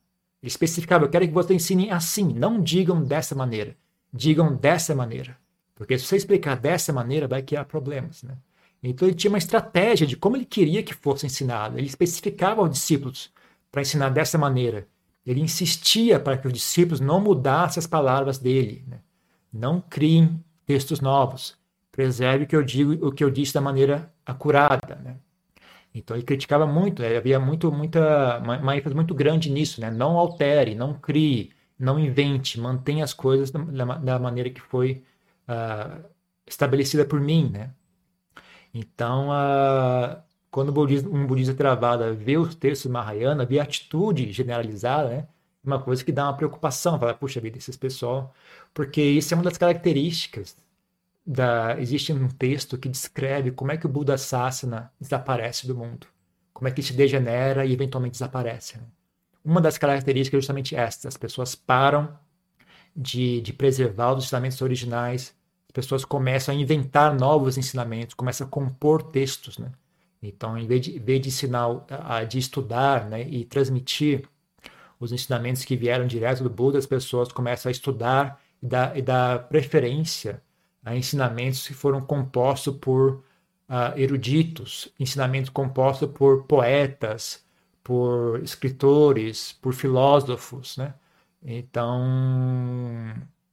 [0.43, 3.77] Ele especificava, eu quero que você ensine assim, não digam dessa maneira,
[4.13, 5.37] digam dessa maneira.
[5.75, 8.23] Porque se você explicar dessa maneira, vai criar problemas.
[8.23, 8.37] Né?
[8.83, 11.79] Então ele tinha uma estratégia de como ele queria que fosse ensinado.
[11.79, 13.33] Ele especificava aos discípulos
[13.71, 14.89] para ensinar dessa maneira.
[15.27, 18.85] Ele insistia para que os discípulos não mudassem as palavras dele.
[18.87, 19.01] Né?
[19.53, 21.59] Não criem textos novos.
[21.93, 24.97] Preserve o que eu digo, o que eu disse da maneira acurada.
[25.03, 25.17] Né?
[25.95, 27.03] Então ele criticava muito.
[27.03, 27.17] Né?
[27.17, 29.81] Havia muito, muita, uma, ênfase muito grande nisso.
[29.81, 29.91] Né?
[29.91, 32.59] Não altere, não crie, não invente.
[32.59, 33.61] Mantenha as coisas da,
[33.97, 35.03] da maneira que foi
[35.49, 36.03] uh,
[36.47, 37.51] estabelecida por mim.
[37.53, 37.71] Né?
[38.73, 45.29] Então, uh, quando um budista travado vê os textos Mahayana, vê a atitude generalizada, né?
[45.63, 48.35] uma coisa que dá uma preocupação, fala, puxa vida, esses pessoal,
[48.75, 50.57] porque isso é uma das características
[51.25, 56.07] da existe um texto que descreve como é que o Buda Sasana desaparece do mundo,
[56.53, 58.79] como é que se degenera e eventualmente desaparece.
[58.79, 58.85] Né?
[59.45, 62.19] Uma das características é justamente esta: as pessoas param
[62.97, 65.35] de, de preservar os ensinamentos originais,
[65.69, 69.71] as pessoas começam a inventar novos ensinamentos, começam a compor textos, né?
[70.23, 71.69] Então, em vez de, em vez de ensinar,
[72.29, 74.29] de estudar né, e transmitir
[74.99, 79.03] os ensinamentos que vieram direto do Buda, as pessoas começam a estudar e dar, e
[79.03, 80.43] dar preferência
[80.85, 83.23] a ensinamentos que foram compostos por
[83.69, 87.45] uh, eruditos, ensinamentos compostos por poetas,
[87.83, 90.95] por escritores, por filósofos, né?
[91.43, 92.05] Então,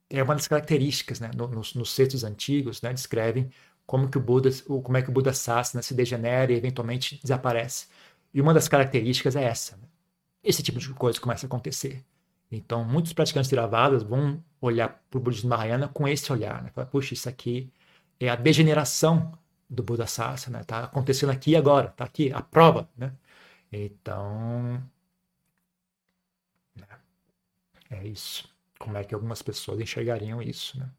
[0.10, 1.32] é uma das características, né?
[1.36, 2.94] Nos, nos textos antigos, né?
[2.94, 3.50] Descrevem
[3.88, 4.50] como que o Buda,
[4.84, 7.88] como é que o Buda Sasana se degenera e eventualmente desaparece.
[8.34, 9.78] E uma das características é essa.
[9.78, 9.88] Né?
[10.44, 12.06] Esse tipo de coisa começa a acontecer.
[12.52, 16.62] Então, muitos praticantes Theravadas vão olhar para o budismo Mahayana com esse olhar.
[16.62, 16.70] Né?
[16.92, 17.72] Puxa, isso aqui
[18.20, 19.38] é a degeneração
[19.70, 20.62] do Buda Sasana.
[20.62, 21.88] Está acontecendo aqui agora.
[21.88, 22.90] Está aqui, a prova.
[22.98, 23.14] Né?
[23.72, 24.84] Então,
[26.76, 26.88] né?
[27.90, 28.50] é isso.
[28.78, 30.90] Como é que algumas pessoas enxergariam isso, né?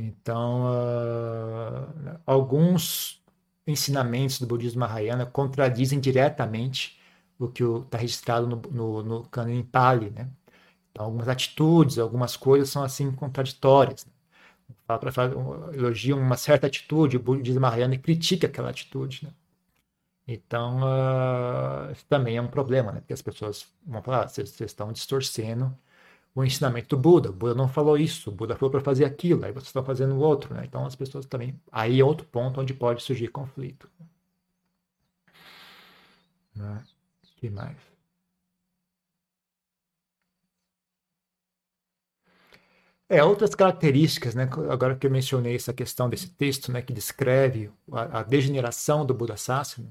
[0.00, 3.22] Então, uh, alguns
[3.66, 6.98] ensinamentos do budismo Mahayana contradizem diretamente
[7.38, 10.28] o que está registrado no, no, no Pali, né?
[10.90, 14.06] Então, algumas atitudes, algumas coisas são assim contraditórias.
[14.06, 14.12] Né?
[14.86, 19.32] Fala elogia uma certa atitude, o budismo Mahayana critica aquela atitude, né?
[20.26, 23.00] Então, uh, isso também é um problema, né?
[23.00, 25.76] Porque as pessoas vão falar, ah, vocês estão distorcendo
[26.34, 27.30] o ensinamento do Buda.
[27.30, 30.14] O Buda não falou isso, o Buda falou para fazer aquilo, aí vocês estão fazendo
[30.14, 30.64] o outro, né?
[30.64, 31.60] Então as pessoas também.
[31.70, 33.88] Aí é outro ponto onde pode surgir conflito.
[36.54, 36.82] Né?
[37.40, 37.76] que mais?
[43.08, 44.44] É, outras características, né?
[44.70, 49.12] Agora que eu mencionei essa questão desse texto, né, que descreve a, a degeneração do
[49.12, 49.90] Buda Sasana,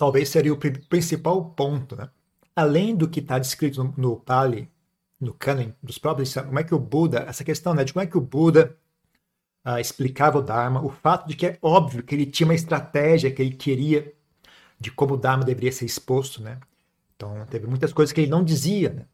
[0.00, 2.08] talvez seria o principal ponto, né?
[2.56, 4.66] Além do que está descrito no, no Pali,
[5.20, 8.06] no Canon dos próprios, como é que o Buda, essa questão, né, de como é
[8.06, 8.74] que o Buda
[9.62, 13.30] uh, explicava o Dharma, o fato de que é óbvio que ele tinha uma estratégia
[13.30, 14.14] que ele queria
[14.80, 16.58] de como o Dharma deveria ser exposto, né?
[17.14, 19.06] Então, teve muitas coisas que ele não dizia, né?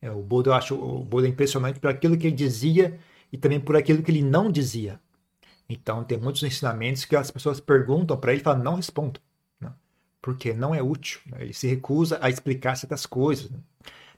[0.00, 2.96] É, o Buda, eu acho o Buda é impressionante por aquilo que ele dizia
[3.32, 5.00] e também por aquilo que ele não dizia.
[5.68, 9.20] Então, tem muitos ensinamentos que as pessoas perguntam para ele e falam, não respondo
[10.20, 11.20] porque não é útil.
[11.26, 11.38] Né?
[11.40, 13.50] Ele se recusa a explicar certas coisas.
[13.50, 13.58] Né?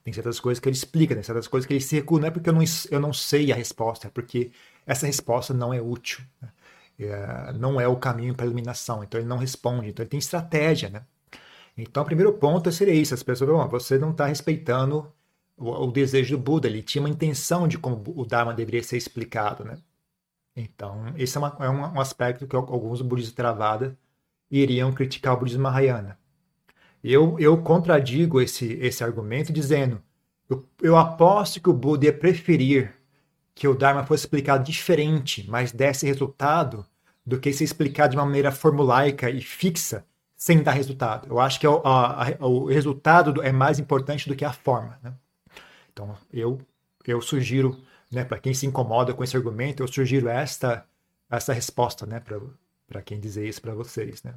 [0.03, 2.23] Tem certas coisas que ele explica, tem certas coisas que ele se recusa.
[2.23, 4.51] Não é porque eu não, eu não sei a resposta, é porque
[4.87, 6.25] essa resposta não é útil.
[6.41, 6.49] Né?
[7.01, 9.03] É, não é o caminho para a iluminação.
[9.05, 9.89] Então ele não responde.
[9.89, 10.91] Então ele tem estratégia.
[10.91, 11.03] Né?
[11.77, 15.11] Então o primeiro ponto seria isso: as pessoas, bom, você não está respeitando
[15.57, 16.67] o, o, desejo do Buda.
[16.67, 19.65] Ele tinha uma intenção de como o Dharma deveria ser explicado.
[19.65, 19.79] Né?
[20.57, 23.97] Então, esse é, uma, é um, um, aspecto que alguns budistas travada
[24.51, 26.19] iriam criticar o budismo Mahayana.
[27.03, 30.03] Eu, eu contradigo esse, esse argumento dizendo:
[30.49, 32.93] eu, eu aposto que o Buda ia preferir
[33.55, 36.87] que o Dharma fosse explicado diferente, mas desse resultado,
[37.25, 40.05] do que ser explicado de uma maneira formulaica e fixa,
[40.37, 41.29] sem dar resultado.
[41.29, 44.99] Eu acho que o, a, a, o resultado é mais importante do que a forma.
[45.03, 45.13] Né?
[45.93, 46.59] Então, eu,
[47.07, 47.79] eu sugiro,
[48.11, 50.87] né, para quem se incomoda com esse argumento, eu sugiro esta,
[51.31, 52.41] essa resposta né, para
[53.03, 54.23] quem dizer isso para vocês.
[54.23, 54.35] Né?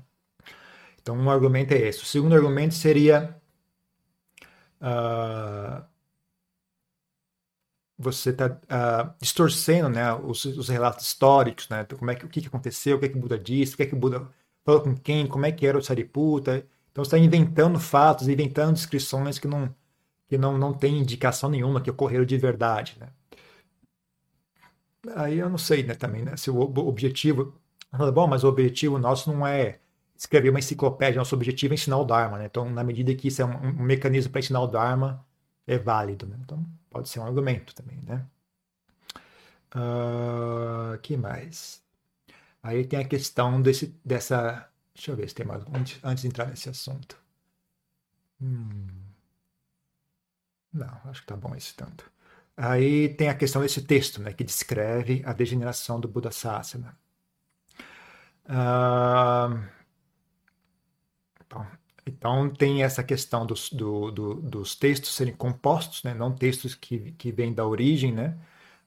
[1.02, 2.04] Então, um argumento é esse.
[2.04, 3.36] O segundo argumento seria
[4.82, 5.84] uh,
[7.98, 11.86] você está uh, ah, distorcendo né, os, os, relatos históricos, né?
[11.86, 13.86] Como é que, o que, aconteceu, o que, é que Buda disse, o que, é
[13.86, 14.28] que Buda
[14.66, 16.66] falou com quem, como é que era o Sariputta.
[16.92, 19.74] Então, você está inventando fatos, inventando descrições que não,
[20.28, 22.98] que não, não tem indicação nenhuma que ocorreram de verdade.
[23.00, 23.10] Né?
[25.16, 27.60] Aí eu não sei né, também né, se o objetivo.
[28.14, 29.80] Bom, mas o objetivo nosso não é
[30.18, 32.46] escrever uma enciclopédia, nosso objetivo é ensinar o Dharma, né?
[32.46, 35.24] Então, na medida que isso é um, um mecanismo para ensinar o Dharma,
[35.68, 36.38] é válido, né?
[36.42, 38.26] Então, pode ser um argumento também, né?
[39.76, 41.84] Uh, que mais?
[42.62, 44.70] Aí tem a questão desse, dessa...
[44.96, 47.18] Deixa eu ver se tem mais antes, antes de entrar nesse assunto.
[48.42, 48.88] Hum,
[50.74, 52.12] não, acho que tá bom esse tanto.
[52.58, 56.98] Aí tem a questão desse texto, né, que descreve a degeneração do Buda Sasana.
[61.46, 61.66] Então,
[62.06, 66.14] então, tem essa questão dos, do, do, dos textos serem compostos, né?
[66.14, 68.38] não textos que, que vêm da origem, né?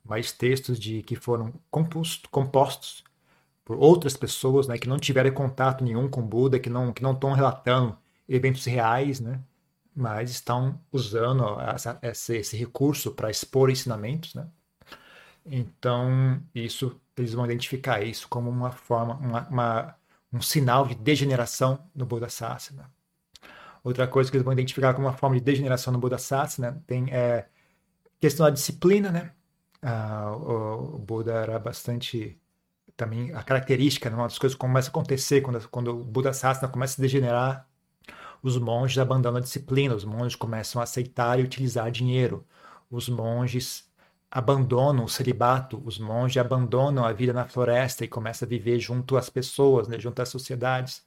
[0.05, 3.05] mas textos de, que foram composto, compostos
[3.65, 4.79] por outras pessoas né?
[4.79, 9.21] que não tiveram contato nenhum com Buda, que não, que não estão relatando eventos reais,
[9.21, 9.41] né?
[9.95, 14.35] mas estão usando essa, esse, esse recurso para expor ensinamentos.
[14.35, 14.47] Né?
[15.47, 19.97] Então, isso eles vão identificar isso como uma forma, uma, uma
[20.33, 22.91] um sinal de degeneração no Bodhisattva.
[23.83, 27.49] Outra coisa que eles vão identificar como uma forma de degeneração no Bodhisattva tem é
[28.21, 29.33] questão da disciplina, né?
[29.83, 32.39] Ah, o, o Buda era bastante
[32.97, 34.17] também a característica, né?
[34.17, 37.69] uma das coisas que começa a acontecer quando, quando o Buda Sasana começa a degenerar,
[38.43, 42.45] os monges abandonam a disciplina, os monges começam a aceitar e utilizar dinheiro,
[42.91, 43.86] os monges
[44.31, 49.17] abandonam o celibato, os monges abandonam a vida na floresta e começam a viver junto
[49.17, 51.05] às pessoas, né, junto às sociedades,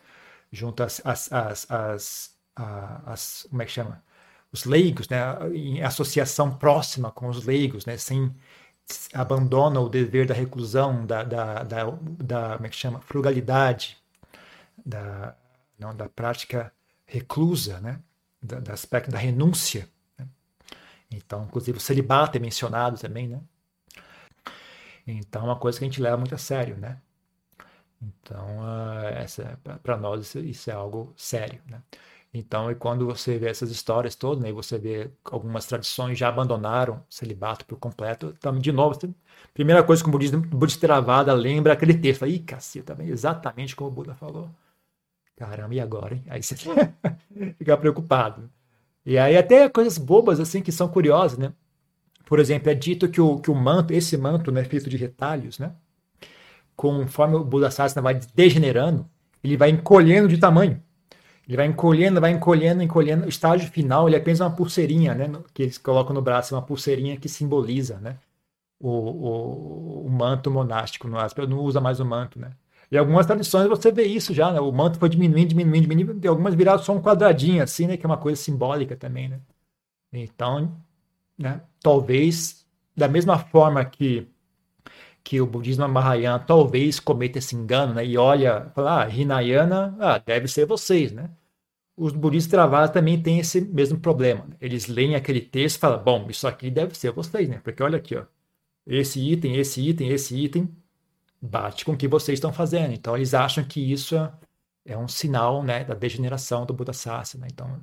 [0.51, 2.38] junto às, às, às, às,
[3.05, 4.03] às como é que chama?
[4.51, 5.19] Os leigos, né,
[5.53, 8.34] em associação próxima com os leigos, né, sem
[9.13, 12.99] abandonam o dever da reclusão, da, da, da, da como é que chama?
[13.01, 13.97] frugalidade,
[14.84, 15.36] da,
[15.77, 16.73] não, da prática
[17.05, 17.99] reclusa, né,
[18.41, 19.88] da, da aspecto da renúncia
[21.12, 23.41] então, inclusive, o celibato é mencionado também, né?
[25.08, 27.02] Então, é uma coisa que a gente leva muito a sério, né?
[28.02, 28.45] Então,
[29.10, 31.82] essa para nós isso, isso, é algo sério, né?
[32.34, 36.30] Então, e quando você vê essas histórias todas, né, e você vê algumas tradições já
[36.30, 39.00] abandonaram celibato por completo, então, de novo,
[39.54, 43.93] primeira coisa que o budismo, budista Theravada lembra aquele texto, aí, caceta, exatamente como o
[43.93, 44.50] Buda falou.
[45.38, 46.24] Caramba, e agora, hein?
[46.30, 46.56] Aí você
[47.58, 48.50] fica preocupado.
[49.06, 51.54] E aí até coisas bobas assim que são curiosas, né?
[52.26, 55.58] Por exemplo, é dito que o, que o manto, esse manto, né, feito de retalhos,
[55.58, 55.74] né?
[56.76, 59.10] Conforme o Buda Sasana vai degenerando,
[59.44, 60.82] ele vai encolhendo de tamanho.
[61.48, 63.26] Ele vai encolhendo, vai encolhendo, encolhendo.
[63.26, 65.32] O estágio final, ele é apenas uma pulseirinha, né?
[65.54, 68.18] Que eles colocam no braço, uma pulseirinha que simboliza, né?
[68.80, 71.08] O, o, o manto monástico.
[71.08, 72.52] Não usa mais o manto, né?
[72.91, 74.60] E algumas tradições você vê isso já, né?
[74.60, 77.97] O manto foi diminuindo, diminuindo, diminuindo, e algumas viraram só um quadradinho assim, né?
[77.97, 79.39] Que é uma coisa simbólica também, né?
[80.12, 80.75] Então,
[81.38, 81.62] né?
[81.82, 84.28] Talvez, da mesma forma que
[85.23, 88.06] que o budismo Mahayana talvez cometa esse engano, né?
[88.06, 91.30] E olha, fala, ah, Hinayana, ah, deve ser vocês, né?
[91.95, 94.45] Os budistas travados também têm esse mesmo problema.
[94.47, 94.56] Né?
[94.62, 97.60] Eles leem aquele texto e falam, bom, isso aqui deve ser vocês, né?
[97.63, 98.23] Porque olha aqui, ó,
[98.88, 100.69] esse item, esse item, esse item,
[101.41, 102.93] bate com o que vocês estão fazendo.
[102.93, 104.15] Então, eles acham que isso
[104.86, 107.47] é um sinal né, da degeneração do Buda Sasana.
[107.47, 107.80] Então,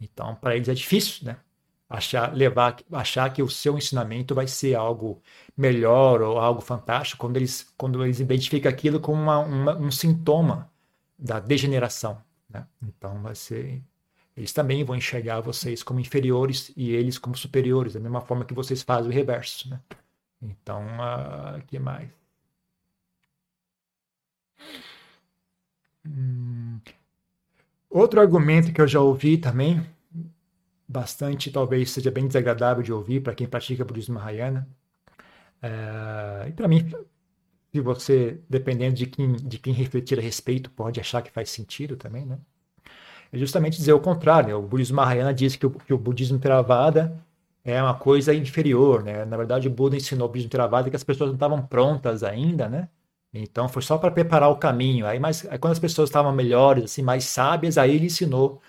[0.00, 1.36] então para eles é difícil né,
[1.88, 5.22] achar, levar, achar que o seu ensinamento vai ser algo
[5.56, 10.70] melhor ou algo fantástico quando eles, quando eles identificam aquilo como uma, uma, um sintoma
[11.18, 12.22] da degeneração.
[12.48, 12.66] Né?
[12.82, 13.82] Então vai ser.
[14.34, 18.54] Eles também vão enxergar vocês como inferiores e eles como superiores, da mesma forma que
[18.54, 19.68] vocês fazem o reverso.
[19.68, 19.78] Né?
[20.40, 22.21] Então, o uh, que mais?
[26.06, 26.80] Hum.
[27.90, 29.84] Outro argumento que eu já ouvi também,
[30.88, 34.68] bastante, talvez seja bem desagradável de ouvir para quem pratica budismo Mahayana,
[35.62, 36.90] é, e para mim,
[37.72, 41.96] se você, dependendo de quem, de quem refletir a respeito, pode achar que faz sentido
[41.96, 42.38] também, né?
[43.32, 44.48] É justamente dizer o contrário.
[44.48, 44.54] Né?
[44.54, 47.16] O budismo Mahayana diz que o, que o budismo Theravada
[47.64, 49.24] é uma coisa inferior, né?
[49.24, 52.68] Na verdade, o Buda ensinou o budismo Theravada que as pessoas não estavam prontas ainda,
[52.68, 52.88] né?
[53.32, 55.06] Então foi só para preparar o caminho.
[55.06, 58.60] Aí, mas aí, quando as pessoas estavam melhores, assim, mais sábias, aí ele ensinou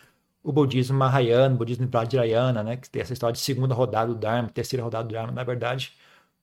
[0.43, 2.77] o budismo Mahayana, o budismo Vajrayana, né?
[2.77, 5.31] Que tem essa história de segunda rodada do Dharma, terceira rodada do Dharma.
[5.33, 5.93] Na verdade,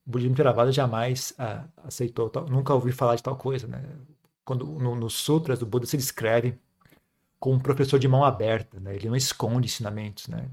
[0.05, 3.83] o budismo Theravada jamais ah, aceitou, tal, nunca ouvi falar de tal coisa, né?
[4.45, 6.59] Quando no, nos sutras do Buda se descreve
[7.39, 8.95] como um professor de mão aberta, né?
[8.95, 10.47] Ele não esconde ensinamentos, né?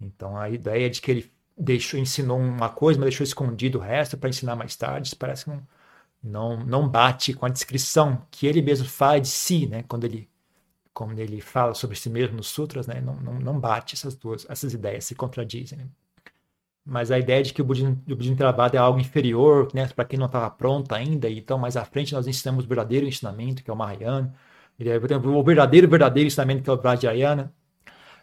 [0.00, 4.16] Então a ideia de que ele deixou ensinou uma coisa, mas deixou escondido o resto
[4.16, 5.50] para ensinar mais tarde, parece que
[6.22, 9.84] não não, bate com a descrição que ele mesmo faz de si, né?
[9.88, 10.28] Quando ele,
[10.92, 13.00] quando ele fala sobre si mesmo nos sutras, né?
[13.00, 15.78] Não, não, não bate essas duas, essas ideias se contradizem.
[15.78, 15.86] Né?
[16.84, 19.88] Mas a ideia de que o budismo, o budismo travado é algo inferior, né?
[19.88, 23.62] Para quem não estava pronto ainda, então mais à frente nós ensinamos o verdadeiro ensinamento,
[23.62, 24.34] que é o Mahayana,
[24.78, 27.52] o verdadeiro, verdadeiro ensinamento, que é o Vajrayana.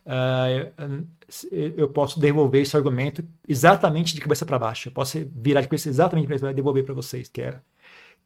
[0.05, 1.05] Uh,
[1.51, 4.87] eu posso devolver esse argumento exatamente de cabeça para baixo.
[4.87, 7.59] Eu posso virar de cabeça exatamente para devolver para vocês, que é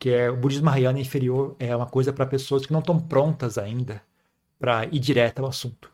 [0.02, 3.60] que é o budismo Mahayana inferior é uma coisa para pessoas que não estão prontas
[3.60, 4.02] ainda
[4.60, 5.92] para ir direto ao assunto.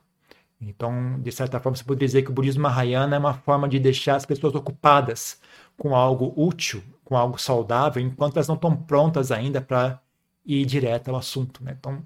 [0.62, 3.78] Então, de certa forma, você poderia dizer que o budismo Mahayana é uma forma de
[3.78, 5.42] deixar as pessoas ocupadas
[5.78, 10.00] com algo útil, com algo saudável, enquanto elas não estão prontas ainda para
[10.46, 11.62] ir direto ao assunto.
[11.62, 11.76] Né?
[11.78, 12.02] Então,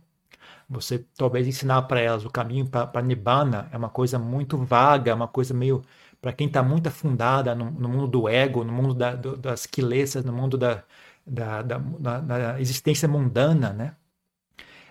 [0.68, 5.28] você talvez ensinar para elas o caminho para Nibbana é uma coisa muito vaga, uma
[5.28, 5.84] coisa meio
[6.20, 9.68] para quem está muito afundada no, no, mundo do ego, no mundo da, do, das
[9.68, 10.84] quilesas, no mundo da,
[11.26, 13.96] da, da, da, existência mundana, né?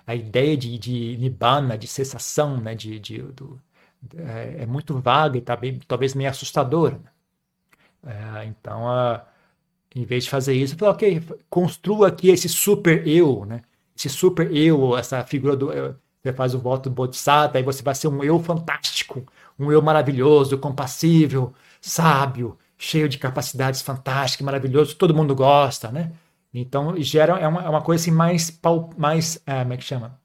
[0.07, 2.75] A ideia de, de nibbana, de cessação, né?
[2.75, 3.61] De, de do,
[4.17, 7.01] é, é, muito vaga e tá bem, talvez meio assustadora.
[8.05, 8.43] Né?
[8.43, 9.25] É, então, a,
[9.95, 13.63] em vez de fazer isso, fala, ok, construa aqui esse super eu, né?
[13.97, 15.71] Esse super eu, essa figura do
[16.23, 19.25] você faz o voto do Bodhisattva, aí você vai ser um eu fantástico,
[19.59, 26.13] um eu maravilhoso, compassível, sábio, cheio de capacidades fantásticas, maravilhoso, todo mundo gosta, né?
[26.53, 28.59] Então, gera, é uma, é uma coisa assim mais,
[28.97, 30.19] mais é, como é que chama?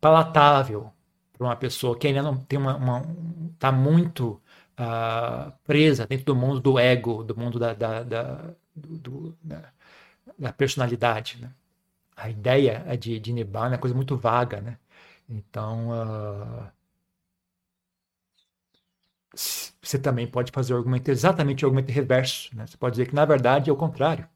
[0.00, 0.92] Palatável
[1.32, 3.02] para uma pessoa que ainda não tem uma, uma
[3.58, 4.42] tá muito
[4.78, 9.72] uh, presa dentro do mundo do ego, do mundo da, da, da, do, da,
[10.36, 11.52] da personalidade, né?
[12.16, 14.76] A ideia de, de Nibbana é coisa muito vaga, né?
[15.28, 16.68] Então, uh,
[19.88, 22.54] você também pode fazer o argumento exatamente o argumento reverso.
[22.54, 22.66] Né?
[22.66, 24.28] Você pode dizer que, na verdade, é o contrário.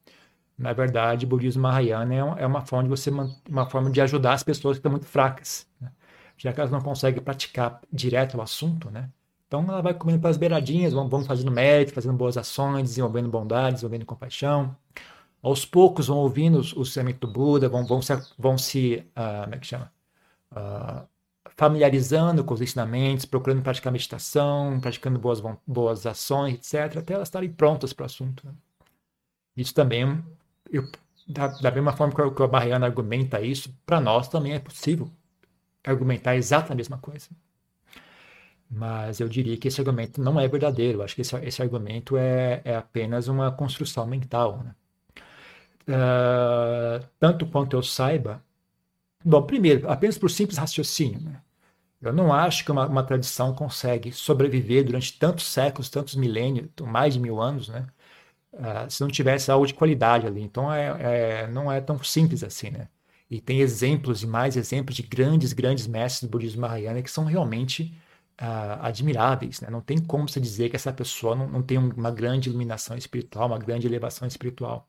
[0.57, 3.11] Na verdade, o budismo Mahayana é, é uma forma de você
[3.49, 5.91] uma forma de ajudar as pessoas que estão muito fracas, né?
[6.39, 9.11] já que elas não conseguem praticar direto o assunto, né?
[9.47, 14.07] Então ela vai comendo pelas beiradinhas, vão, fazendo mérito, fazendo boas ações, desenvolvendo bondade, desenvolvendo
[14.07, 14.75] compaixão.
[15.43, 19.55] Aos poucos vão ouvindo o ensinamento do Buda, vão, vão se, vão se uh, como
[19.55, 19.93] é que chama?
[20.53, 21.07] Uh,
[21.57, 27.51] familiarizando com os ensinamentos, procurando praticar meditação, praticando boas, boas ações, etc., até elas estarem
[27.51, 28.47] prontas para o assunto.
[28.47, 28.53] Né?
[29.57, 30.23] Isso também,
[30.71, 30.89] eu,
[31.29, 35.11] da, da, mesma forma que, que a Barriana argumenta isso, para nós também é possível
[35.85, 37.29] argumentar exatamente a mesma coisa.
[38.71, 41.03] Mas eu diria que esse argumento não é verdadeiro.
[41.03, 44.65] Acho que esse, esse argumento é, é, apenas uma construção mental.
[44.65, 44.75] Né?
[45.89, 48.43] Uh, tanto quanto eu saiba,
[49.25, 51.21] Bom, primeiro, apenas por simples raciocínio.
[51.21, 51.41] Né?
[52.03, 57.15] Eu não acho que uma, uma, tradição consegue sobreviver durante tantos séculos, tantos milênios, mais
[57.15, 57.87] de mil anos, né?
[58.53, 60.43] Uh, se não tivesse algo de qualidade ali.
[60.43, 62.89] Então, é, é, não é tão simples assim, né?
[63.31, 67.25] E tem exemplos e mais exemplos de grandes, grandes mestres do budismo Mahayana que são
[67.25, 67.95] realmente
[68.41, 69.71] uh, admiráveis, né?
[69.71, 73.47] Não tem como você dizer que essa pessoa não, não tem uma grande iluminação espiritual,
[73.49, 74.89] uma grande elevação espiritual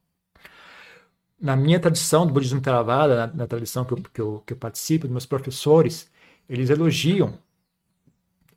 [1.44, 4.58] na minha tradição do budismo Theravada, na, na tradição que eu, que, eu, que eu
[4.58, 6.10] participo, dos meus professores,
[6.48, 7.38] eles elogiam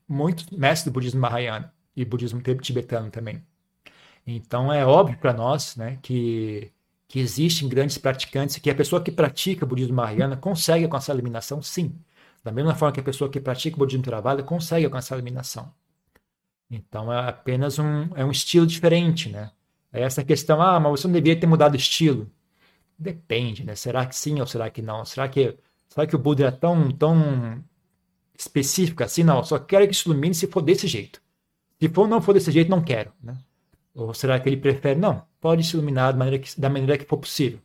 [0.08, 3.42] muitos mestres do budismo Mahayana e budismo tibetano também.
[4.24, 6.70] Então é óbvio para nós né, que,
[7.08, 11.60] que existem grandes praticantes, que a pessoa que pratica budismo Mahayana consegue alcançar a iluminação,
[11.60, 11.92] sim.
[12.44, 15.74] Da mesma forma que a pessoa que pratica budismo Theravada consegue alcançar a iluminação.
[16.70, 19.50] Então é apenas um, é um estilo diferente, né?
[19.92, 22.30] É essa questão, ah, mas você não deveria ter mudado o estilo.
[22.98, 23.74] Depende, né?
[23.74, 25.04] Será que sim ou será que não?
[25.04, 27.64] Será que Será que o Buda é tão, tão
[28.38, 29.22] específico assim?
[29.22, 31.22] Não, só quero que se ilumine se for desse jeito.
[31.80, 33.12] Se for não for desse jeito, não quero.
[33.22, 33.34] Né?
[33.94, 34.98] Ou será que ele prefere?
[34.98, 37.60] Não, pode se iluminar da maneira que, da maneira que for possível.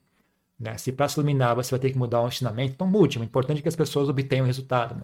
[0.57, 0.77] Né?
[0.77, 3.19] Se para se iluminar você vai ter que mudar o ensinamento, então mude.
[3.19, 4.95] O importante é que as pessoas obtenham o resultado.
[4.95, 5.03] Né?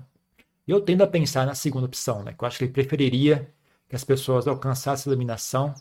[0.65, 2.33] Eu tendo a pensar na segunda opção, né?
[2.33, 3.51] que eu acho que ele preferiria
[3.89, 5.73] que as pessoas alcançassem a iluminação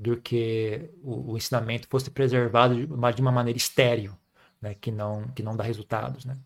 [0.00, 4.16] do que o, o ensinamento fosse preservado de, de uma maneira estéril,
[4.60, 4.74] né?
[4.74, 6.24] que, não, que não dá resultados.
[6.24, 6.38] Né?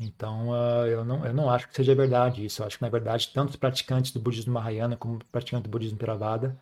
[0.00, 2.60] Então, uh, eu, não, eu não acho que seja verdade isso.
[2.60, 5.70] Eu acho que, na verdade, tanto os praticantes do budismo Mahayana como os praticantes do
[5.70, 6.60] budismo Theravada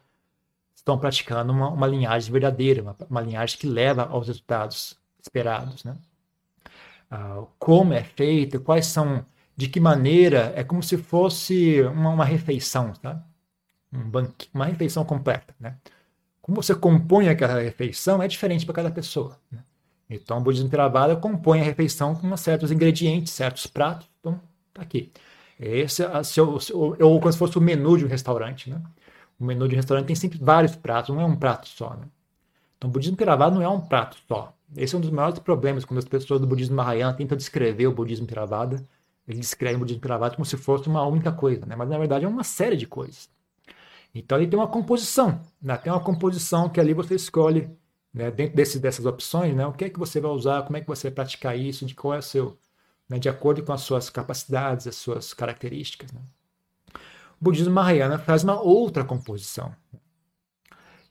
[0.74, 5.84] estão praticando uma, uma linhagem verdadeira, uma, uma, linhagem que leva aos resultados esperados.
[5.84, 5.96] Né?
[7.10, 9.24] Uh, como é feito, quais são,
[9.56, 13.24] de que maneira, é como se fosse uma, uma refeição, tá?
[13.92, 14.10] Um
[14.54, 15.54] uma refeição completa.
[15.58, 15.76] Né?
[16.40, 19.38] Como você compõe aquela refeição é diferente para cada pessoa.
[19.50, 19.62] Né?
[20.10, 24.08] Então, o budismo Theravada compõe a refeição com certos ingredientes, certos pratos.
[24.20, 24.40] Então,
[24.72, 25.12] tá aqui.
[25.60, 28.70] Esse é seu, seu, ou como se fosse o menu de um restaurante.
[28.70, 28.80] Né?
[29.38, 31.90] O menu de um restaurante tem sempre vários pratos, não é um prato só.
[31.90, 32.06] Né?
[32.76, 34.54] Então, o budismo Theravada não é um prato só.
[34.76, 37.92] Esse é um dos maiores problemas quando as pessoas do budismo Mahayana tentam descrever o
[37.92, 38.86] budismo Theravada.
[39.26, 41.76] Eles descrevem o budismo Theravada como se fosse uma única coisa, né?
[41.76, 43.28] mas na verdade é uma série de coisas.
[44.18, 45.76] Então ele tem uma composição, né?
[45.76, 47.70] tem uma composição que ali você escolhe,
[48.12, 48.30] né?
[48.32, 49.64] dentro desse, dessas opções, né?
[49.64, 51.94] o que é que você vai usar, como é que você vai praticar isso, de
[51.94, 52.58] qual é o seu,
[53.08, 53.18] né?
[53.18, 56.10] de acordo com as suas capacidades, as suas características.
[56.10, 56.20] Né?
[57.40, 59.72] O budismo Mahayana faz uma outra composição.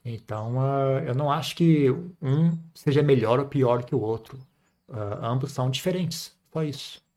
[0.04, 1.90] Então, uh, eu não acho que
[2.20, 4.38] um seja melhor ou pior que o outro.
[4.86, 7.07] Uh, ambos são diferentes, só isso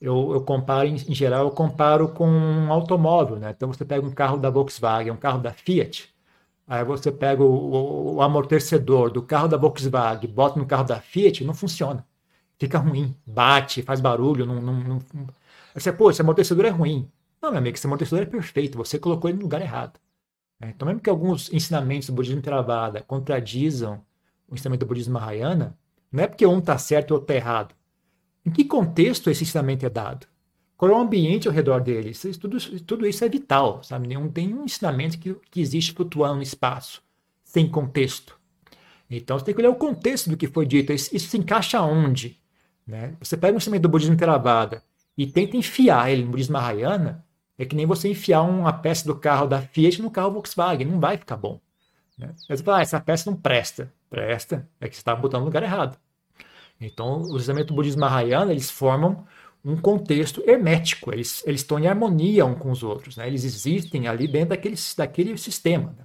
[0.00, 3.52] eu, eu comparo, em, em, geral, eu comparo com um automóvel, né?
[3.56, 6.14] Então você pega um carro da Volkswagen, um carro da Fiat,
[6.66, 11.00] aí você pega o, o, o amortecedor do carro da Volkswagen, bota no carro da
[11.00, 12.06] Fiat, não funciona.
[12.58, 14.96] Fica ruim, bate, faz barulho, não, não, não...
[15.74, 17.10] Aí você, pô, esse amortecedor é ruim.
[17.40, 20.00] Não, meu amigo, esse amortecedor é perfeito, você colocou ele no lugar errado.
[20.58, 20.72] Né?
[20.74, 24.02] Então, mesmo que alguns ensinamentos do budismo Theravada contradizam
[24.48, 25.76] o ensinamento do budismo Mahayana,
[26.10, 27.74] não é porque um está certo e outro está errado.
[28.46, 30.26] Em que contexto esse ensinamento é dado?
[30.76, 32.12] Qual é o ambiente ao redor dele?
[32.38, 34.14] Tudo, tudo isso é vital, sabe?
[34.14, 37.02] Não tem um ensinamento que, que existe flutuando no espaço,
[37.42, 38.38] sem contexto.
[39.10, 40.92] Então você tem que olhar o contexto do que foi dito.
[40.92, 42.38] Isso, isso se encaixa onde?
[42.86, 43.14] Né?
[43.20, 44.82] Você pega um ensinamento do budismo Theravada
[45.18, 47.24] e tenta enfiar ele no budismo Mahayana,
[47.58, 50.86] é que nem você enfiar uma peça do carro da Fiat no carro Volkswagen.
[50.86, 51.58] Não vai ficar bom.
[52.18, 52.34] Né?
[52.62, 53.92] Fala, ah, essa peça não presta.
[54.10, 55.98] Presta, é que você está botando no lugar errado.
[56.80, 59.24] Então, o ensinamento do budismo Mahayana, eles formam
[59.64, 63.26] um contexto hermético, eles, eles estão em harmonia uns com os outros, né?
[63.26, 65.94] eles existem ali dentro daquele, daquele sistema.
[65.98, 66.04] Né?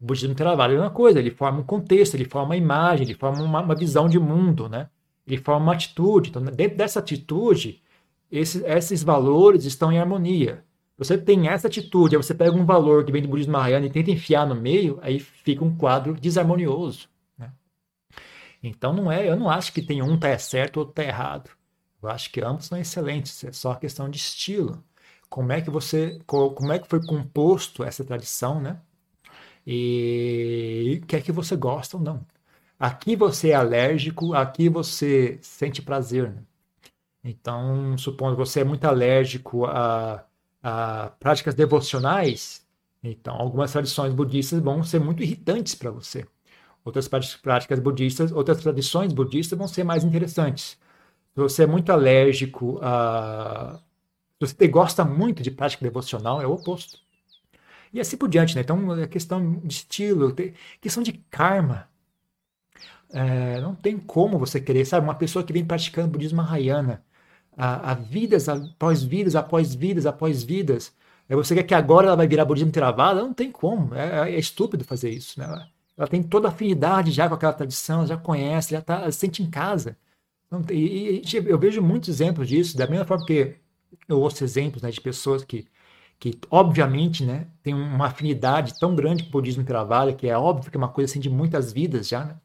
[0.00, 3.14] O budismo trabalha a mesma coisa, ele forma um contexto, ele forma uma imagem, ele
[3.14, 4.88] forma uma, uma visão de mundo, né?
[5.26, 6.30] ele forma uma atitude.
[6.30, 7.82] Então, dentro dessa atitude,
[8.30, 10.64] esses, esses valores estão em harmonia.
[10.96, 13.90] Você tem essa atitude, aí você pega um valor que vem do budismo Mahayana e
[13.90, 17.11] tenta enfiar no meio, aí fica um quadro desarmonioso.
[18.62, 21.50] Então não é, eu não acho que tem um tá certo ou tá errado.
[22.02, 24.82] Eu acho que ambos são excelentes, é só questão de estilo.
[25.28, 28.80] Como é que você, como é que foi composto essa tradição, né?
[29.66, 32.26] E o que é que você gosta ou não.
[32.78, 36.30] Aqui você é alérgico, aqui você sente prazer.
[36.32, 36.42] Né?
[37.24, 40.24] Então, supondo que você é muito alérgico a,
[40.62, 42.66] a práticas devocionais,
[43.02, 46.26] então algumas tradições budistas vão ser muito irritantes para você
[46.84, 50.78] outras práticas budistas, outras tradições budistas vão ser mais interessantes.
[51.34, 53.80] Se você é muito alérgico a.
[54.40, 56.98] Se você gosta muito de prática devocional, é o oposto.
[57.92, 58.62] E assim por diante, né?
[58.62, 60.34] Então, é questão de estilo,
[60.80, 61.88] questão de karma.
[63.12, 65.06] É, não tem como você querer, sabe?
[65.06, 67.04] Uma pessoa que vem praticando budismo Mahayana,
[67.56, 70.94] a vidas após vidas, após vidas, após vidas,
[71.28, 73.22] é você quer que agora ela vai virar budismo Theravada?
[73.22, 73.94] Não tem como.
[73.94, 75.68] É, é estúpido fazer isso, né?
[75.96, 79.50] Ela tem toda afinidade já com aquela tradição, já conhece, já tá, se sente em
[79.50, 79.96] casa.
[80.70, 83.56] E, e, eu vejo muitos exemplos disso, da mesma forma que
[84.08, 85.66] eu ouço exemplos né, de pessoas que,
[86.18, 90.70] que obviamente, né, têm uma afinidade tão grande com o budismo Theravada, que é óbvio
[90.70, 92.36] que é uma coisa assim de muitas vidas já, né?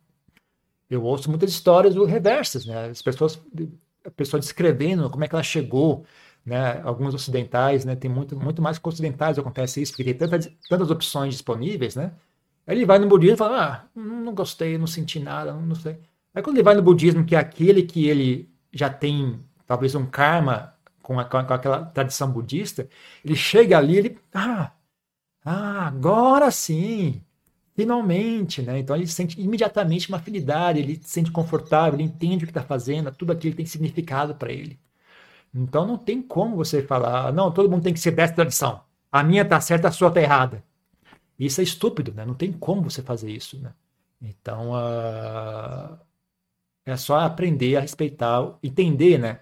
[0.90, 2.90] Eu ouço muitas histórias reversas, né?
[2.90, 3.42] As pessoas,
[4.06, 6.06] a pessoa descrevendo como é que ela chegou,
[6.46, 6.82] né?
[6.82, 7.96] Alguns ocidentais, né?
[7.96, 12.14] Tem muito, muito mais que ocidentais acontece isso, porque tem tantas, tantas opções disponíveis, né?
[12.68, 15.98] Aí ele vai no budismo e fala: Ah, não gostei, não senti nada, não sei.
[16.36, 20.06] Aí quando ele vai no budismo, que é aquele que ele já tem talvez um
[20.06, 22.88] karma com, a, com aquela tradição budista,
[23.24, 24.20] ele chega ali, ele.
[24.34, 24.72] Ah,
[25.46, 27.22] ah agora sim!
[27.76, 28.80] Finalmente, né?
[28.80, 32.64] Então ele sente imediatamente uma afinidade, ele se sente confortável, ele entende o que está
[32.64, 34.80] fazendo, tudo aquilo tem significado para ele.
[35.54, 38.82] Então não tem como você falar, não, todo mundo tem que ser dessa tradição.
[39.12, 40.64] A minha tá certa, a sua tá errada.
[41.40, 42.26] Isso é estúpido, né?
[42.26, 43.74] Não tem como você fazer isso, né?
[44.22, 45.98] Então, uh,
[46.86, 49.42] é só aprender a respeitar, entender, né?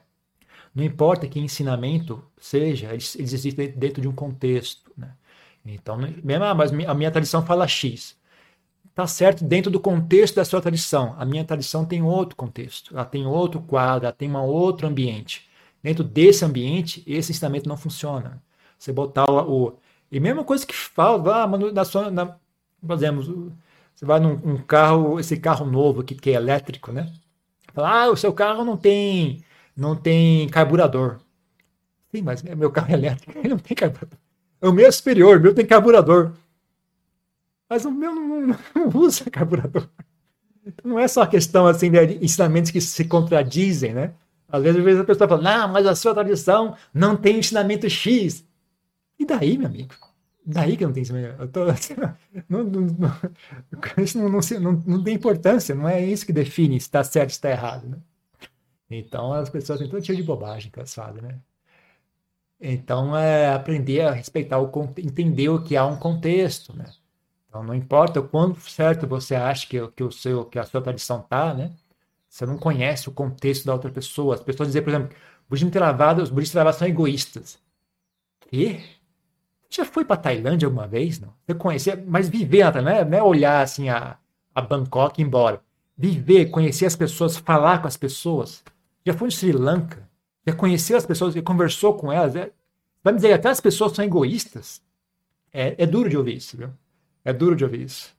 [0.73, 5.15] Não importa que ensinamento seja, eles, eles existem dentro de um contexto, né?
[5.65, 8.17] Então, mesmo, ah, mas a minha tradição fala X.
[8.93, 11.15] Tá certo dentro do contexto da sua tradição.
[11.17, 15.49] A minha tradição tem outro contexto, ela tem outro quadro, ela tem um outro ambiente.
[15.83, 18.41] Dentro desse ambiente, esse ensinamento não funciona.
[18.77, 19.77] Você botar o.
[20.15, 23.51] e mesma coisa que fala, ah, na sua, na, por exemplo,
[23.93, 27.11] você vai num um carro, esse carro novo aqui que é elétrico, né?
[27.73, 29.43] Fala, ah, o seu carro não tem,
[29.75, 31.17] não tem carburador.
[32.13, 34.17] Sim, mas meu carro é elétrico, ele não tem carburador.
[34.61, 36.31] É o meu superior, o meu tem carburador.
[37.69, 38.57] Mas o meu não, não,
[38.95, 39.85] usa carburador.
[40.65, 44.13] Então, não é só questão assim de ensinamentos que se contradizem, né?
[44.47, 47.89] Às vezes, às vezes a pessoa fala, não, mas a sua tradição não tem ensinamento
[47.89, 48.45] X.
[49.19, 50.04] E daí, meu amigo?
[50.45, 51.41] Daí que não tem ensinamento.
[51.41, 51.65] Eu tô,
[52.47, 53.11] não, não, não,
[54.03, 57.31] isso não, não, não, tem importância, não é isso que define se está certo ou
[57.31, 57.87] está errado.
[57.89, 57.97] Né?
[58.89, 61.39] Então as pessoas têm todo tipo de bobagem que elas fazem, né?
[62.59, 66.85] Então é aprender a respeitar o entender o que há um contexto, né?
[67.49, 70.81] Então não importa o quanto certo você acha que, que o seu que a sua
[70.81, 71.71] tradição tá, né?
[72.29, 74.35] Você não conhece o contexto da outra pessoa.
[74.35, 75.17] As pessoas dizem, por exemplo,
[75.49, 77.59] budismo travado, os budistas travados são egoístas.
[78.51, 78.81] E
[79.69, 81.19] já foi para Tailândia alguma vez?
[81.19, 81.33] Não.
[81.47, 84.17] Você mas viver, não é, não é olhar assim a,
[84.53, 85.61] a Bangkok e ir embora.
[85.97, 88.63] Viver, conhecer as pessoas, falar com as pessoas.
[89.05, 90.07] Já foi no Sri Lanka,
[90.45, 92.35] já conheceu as pessoas, já conversou com elas.
[92.35, 92.51] É,
[93.03, 94.81] vai me dizer até as pessoas são egoístas?
[95.53, 96.69] É, é duro de ouvir isso, viu?
[97.23, 98.15] É duro de ouvir isso.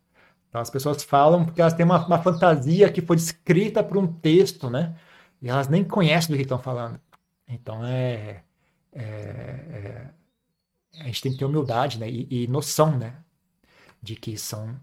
[0.49, 4.07] Então as pessoas falam porque elas têm uma, uma fantasia que foi escrita por um
[4.07, 4.97] texto, né?
[5.41, 6.99] E elas nem conhecem do que estão falando.
[7.47, 8.43] Então é,
[8.93, 10.07] é, é,
[10.99, 12.09] a gente tem que ter humildade, né?
[12.09, 13.17] E, e, noção, né?
[14.03, 14.79] De que são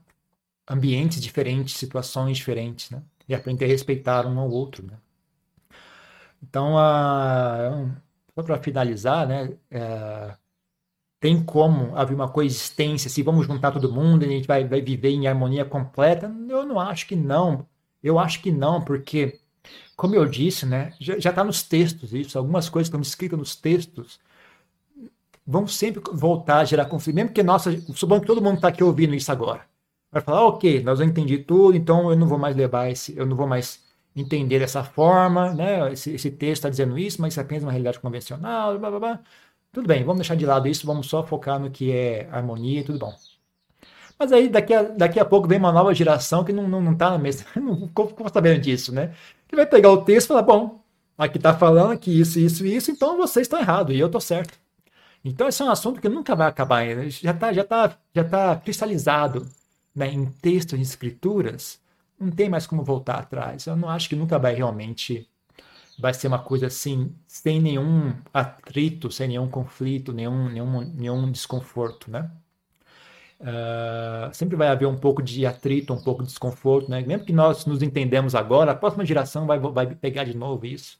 [0.67, 3.01] ambientes diferentes, situações diferentes, né?
[3.27, 4.97] E aprender a respeitar um ao outro, né?
[6.41, 7.89] Então, a,
[8.35, 9.57] só para finalizar, né?
[9.71, 10.35] É,
[11.19, 14.81] tem como haver uma coexistência, se vamos juntar todo mundo e a gente vai, vai
[14.81, 16.33] viver em harmonia completa?
[16.49, 17.65] Eu não acho que não.
[18.03, 19.39] Eu acho que não, porque,
[19.95, 24.19] como eu disse, né, já está nos textos isso, algumas coisas estão escritas nos textos
[25.45, 28.83] vão sempre voltar a gerar conflito, mesmo que nossa, supondo que todo mundo está aqui
[28.83, 29.61] ouvindo isso agora,
[30.11, 33.25] vai falar, ok, nós eu entendi tudo, então eu não vou mais levar esse, eu
[33.25, 33.83] não vou mais
[34.15, 35.91] entender dessa forma, né?
[35.93, 38.99] Esse, esse texto está dizendo isso, mas isso é apenas uma realidade convencional, blá, blá,
[38.99, 39.19] blá.
[39.71, 42.83] Tudo bem, vamos deixar de lado isso, vamos só focar no que é harmonia e
[42.83, 43.13] tudo bom.
[44.17, 46.95] Mas aí daqui a, daqui a pouco vem uma nova geração que não, não, não
[46.95, 49.13] tá na mesa, não ficou sabendo disso, né?
[49.47, 50.83] Que vai pegar o texto e falar, bom,
[51.17, 54.62] aqui está falando que isso, isso, isso, então vocês estão errados e eu estou certo.
[55.23, 58.55] Então esse é um assunto que nunca vai acabar, já está já tá, já tá
[58.57, 59.47] cristalizado
[59.95, 61.79] né, em textos, em escrituras,
[62.19, 63.65] não tem mais como voltar atrás.
[63.67, 65.27] Eu não acho que nunca vai realmente
[65.97, 72.09] vai ser uma coisa assim, sem nenhum atrito, sem nenhum conflito, nenhum, nenhum, nenhum desconforto,
[72.11, 72.29] né?
[73.39, 77.01] Uh, sempre vai haver um pouco de atrito, um pouco de desconforto, né?
[77.01, 80.97] Mesmo que nós nos entendemos agora, a próxima geração vai, vai pegar de novo isso.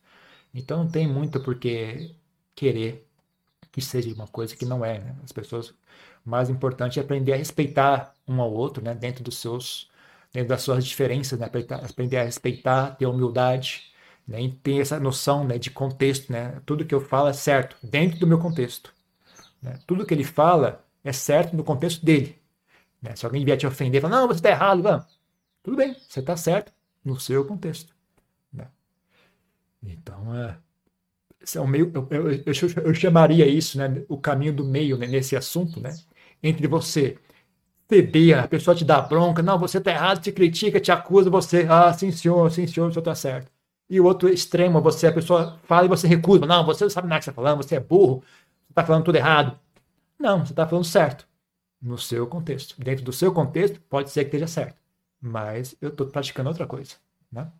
[0.53, 2.15] Então não tem muito por que
[2.55, 3.07] querer
[3.73, 4.99] que seja uma coisa que não é.
[4.99, 5.15] Né?
[5.23, 5.69] As pessoas,
[6.25, 8.93] o mais importante é aprender a respeitar um ao outro, né?
[8.93, 9.89] Dentro dos seus,
[10.31, 11.49] dentro das suas diferenças, né?
[11.83, 13.91] Aprender a respeitar, ter humildade,
[14.27, 14.41] né?
[14.41, 15.57] E ter essa noção, né?
[15.57, 16.61] De contexto, né?
[16.65, 18.93] Tudo que eu falo é certo dentro do meu contexto.
[19.63, 19.79] Né?
[19.87, 22.37] Tudo que ele fala é certo no contexto dele.
[23.01, 23.15] Né?
[23.15, 25.05] Se alguém vier te ofender, falar, não, você está errado, vamos.
[25.63, 26.71] Tudo bem, você está certo
[27.03, 27.95] no seu contexto.
[28.51, 28.67] Né?
[29.81, 30.57] Então, é,
[31.59, 32.53] um meio, eu, eu, eu,
[32.85, 35.93] eu, chamaria isso, né, o caminho do meio né, nesse assunto, né,
[36.41, 37.17] entre você
[37.89, 41.67] ceder, a pessoa te dá bronca, não, você está errado, te critica, te acusa, você,
[41.69, 43.51] ah, sim senhor, sim senhor, o senhor está certo.
[43.89, 47.07] E o outro extremo, você, a pessoa fala e você recusa, não, você não sabe
[47.07, 49.59] nada que você está falando, você é burro, você está falando tudo errado.
[50.19, 51.27] Não, você está falando certo,
[51.81, 52.75] no seu contexto.
[52.81, 54.77] Dentro do seu contexto, pode ser que esteja certo,
[55.21, 56.95] mas eu estou praticando outra coisa,
[57.31, 57.51] né?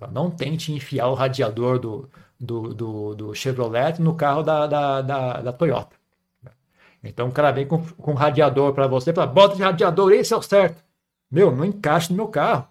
[0.00, 5.02] Então, não tente enfiar o radiador do, do, do, do Chevrolet no carro da, da,
[5.02, 5.94] da, da, Toyota.
[7.04, 10.36] Então o cara vem com, com radiador para você, fala, bota esse radiador, esse é
[10.36, 10.82] o certo.
[11.30, 12.66] Meu, não encaixa no meu carro.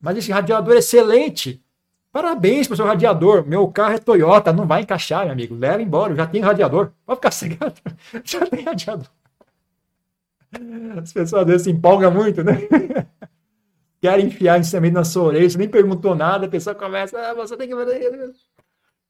[0.00, 1.62] Mas esse radiador é excelente.
[2.10, 3.46] Parabéns para o seu radiador.
[3.46, 5.54] Meu carro é Toyota, não vai encaixar, meu amigo.
[5.54, 6.90] Leva embora, já tem radiador.
[7.04, 7.74] Pode ficar cegado.
[8.24, 9.06] já tem radiador.
[11.00, 12.54] As pessoas às vezes se empolgam muito, né?
[14.00, 17.56] Querem enfiar ensinamento na sua orelha, você nem perguntou nada, a pessoa começa, ah, você
[17.56, 18.34] tem que fazer.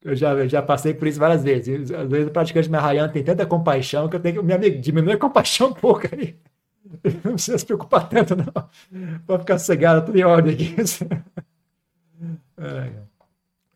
[0.01, 1.91] Eu já, eu já passei por isso várias vezes.
[1.91, 4.41] Às vezes o praticante Mahayana tem tanta compaixão que eu tenho que.
[4.41, 6.39] Meu amigo, diminui a compaixão um pouco aí.
[7.23, 9.19] Não precisa se preocupar tanto, não.
[9.25, 10.75] Pode ficar cegado, tudo em ordem aqui.
[12.59, 12.91] É.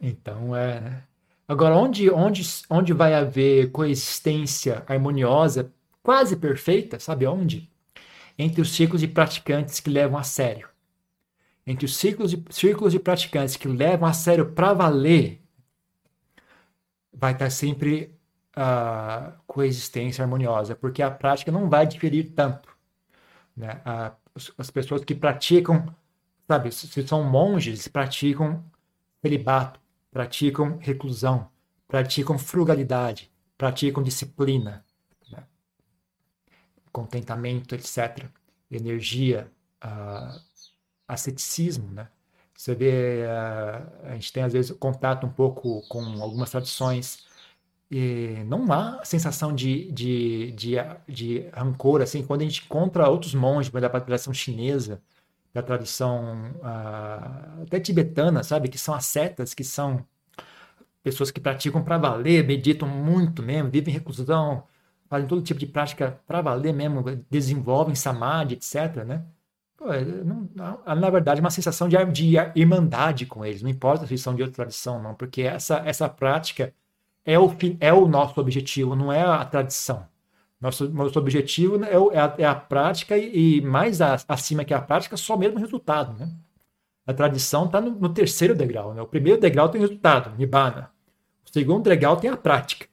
[0.02, 0.80] Então, é.
[0.80, 1.04] Né?
[1.48, 7.70] Agora, onde, onde, onde vai haver coexistência harmoniosa, quase perfeita, sabe onde?
[8.40, 10.71] Entre os círculos de praticantes que levam a sério.
[11.66, 15.42] Entre os círculos de, círculos de praticantes que levam a sério para valer,
[17.14, 18.18] vai estar sempre
[18.56, 22.70] a coexistência harmoniosa, porque a prática não vai diferir tanto.
[23.56, 23.82] Né?
[24.58, 25.94] As pessoas que praticam,
[26.48, 28.64] sabe, se são monges, praticam
[29.22, 29.80] celibato,
[30.12, 31.50] praticam reclusão,
[31.88, 34.84] praticam frugalidade, praticam disciplina,
[35.30, 35.44] né?
[36.92, 38.26] contentamento, etc.
[38.70, 39.52] Energia,
[39.84, 40.40] uh,
[41.08, 42.08] asceticismo, né?
[42.56, 47.26] Você vê, uh, a gente tem às vezes contato um pouco com algumas tradições
[47.90, 50.76] e não há sensação de, de, de,
[51.08, 55.02] de rancor, assim, quando a gente encontra outros monges da tradição chinesa,
[55.54, 58.70] da tradição uh, até tibetana, sabe?
[58.70, 60.06] Que são ascetas, que são
[61.04, 64.64] pessoas que praticam para valer, meditam muito mesmo, vivem reclusão,
[65.10, 69.26] fazem todo tipo de prática para valer mesmo, desenvolvem samadhi, etc, né?
[69.82, 70.48] Pô, é, não,
[70.86, 74.44] na verdade, é uma sensação de, de irmandade com eles, não importa se são de
[74.44, 76.72] outra tradição, não, porque essa, essa prática
[77.26, 80.06] é o, é o nosso objetivo, não é a tradição.
[80.60, 84.72] Nosso, nosso objetivo é, é, a, é a, prática e, e mais a, acima que
[84.72, 86.16] a prática, só mesmo o resultado.
[86.16, 86.32] Né?
[87.08, 88.94] A tradição está no, no, terceiro degrau.
[88.94, 89.02] Né?
[89.02, 90.92] O primeiro degrau tem o resultado, Nibbana.
[91.44, 92.86] O segundo degrau tem a prática.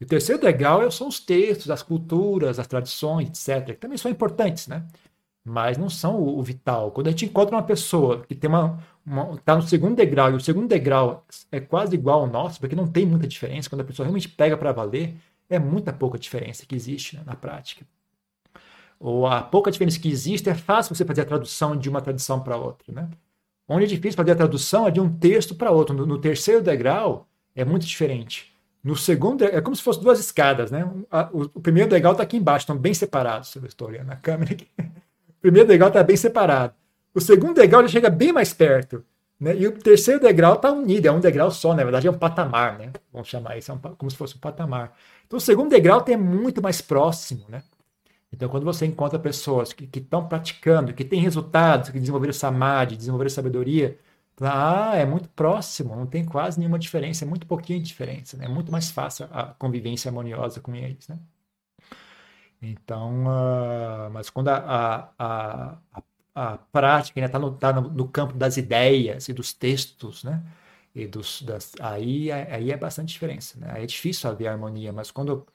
[0.00, 4.08] E o terceiro degrau são os textos, as culturas, as tradições, etc., que também são
[4.08, 4.86] importantes, né?
[5.48, 6.90] Mas não são o, o vital.
[6.90, 8.78] Quando a gente encontra uma pessoa que tem uma,
[9.34, 12.86] está no segundo degrau e o segundo degrau é quase igual ao nosso, porque não
[12.86, 15.16] tem muita diferença, quando a pessoa realmente pega para valer,
[15.48, 17.86] é muita pouca diferença que existe né, na prática.
[19.00, 22.40] Ou a pouca diferença que existe é fácil você fazer a tradução de uma tradição
[22.40, 22.92] para outra.
[22.92, 23.08] Né?
[23.66, 25.96] Onde é difícil fazer a tradução é de um texto para outro.
[25.96, 28.52] No, no, terceiro degrau é muito diferente.
[28.82, 30.70] No segundo, é como se fossem duas escadas.
[30.70, 30.84] Né?
[31.32, 33.54] O, primeiro degrau está aqui embaixo, estão bem separados.
[33.54, 34.68] Eu estou olhando na câmera aqui.
[35.40, 36.74] Primeiro degrau está bem separado.
[37.14, 39.04] O segundo degrau já chega bem mais perto.
[39.40, 39.56] Né?
[39.56, 42.78] E o terceiro degrau está unido, é um degrau só, na verdade é um patamar,
[42.78, 42.92] né?
[43.12, 44.96] Vamos chamar isso, é um, como se fosse um patamar.
[45.26, 47.62] Então o segundo degrau é muito mais próximo, né?
[48.32, 53.30] Então quando você encontra pessoas que estão praticando, que têm resultados, que desenvolveram samadhi, desenvolveram
[53.30, 53.96] sabedoria,
[54.40, 58.46] ah, é muito próximo, não tem quase nenhuma diferença, é muito pouquinho de diferença, né?
[58.46, 61.18] É muito mais fácil a convivência harmoniosa com eles, né?
[62.60, 64.56] Então, uh, mas quando a,
[65.18, 66.02] a, a,
[66.34, 70.42] a prática está no, tá no, campo das ideias e dos textos, né?
[70.94, 73.70] E dos, das, aí, aí é bastante diferença, né?
[73.72, 75.46] Aí é difícil haver harmonia, mas quando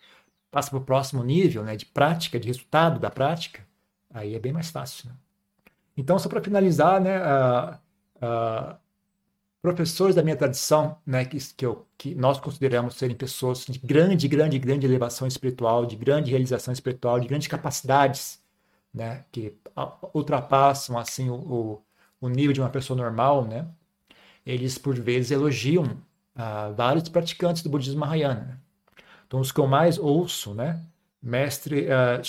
[0.52, 1.76] passa para o próximo nível, né?
[1.76, 3.66] De prática, de resultado da prática,
[4.14, 5.16] aí é bem mais fácil, né?
[5.98, 7.20] Então, só para finalizar, né?
[7.22, 8.78] Uh,
[9.64, 14.28] professores da minha tradição, né, que, que, eu, que, nós consideramos serem pessoas de grande,
[14.28, 18.42] grande, grande elevação espiritual, de grande realização espiritual, de grandes capacidades,
[18.94, 19.56] né, que
[20.14, 21.82] ultrapassam assim o,
[22.20, 23.66] o, nível de uma pessoa normal, né,
[24.46, 25.86] eles por vezes elogiam
[26.36, 28.62] uh, vários praticantes do budismo Mahayana.
[29.26, 30.84] Então os que eu mais ouço, né,
[31.22, 32.22] mestre, uh,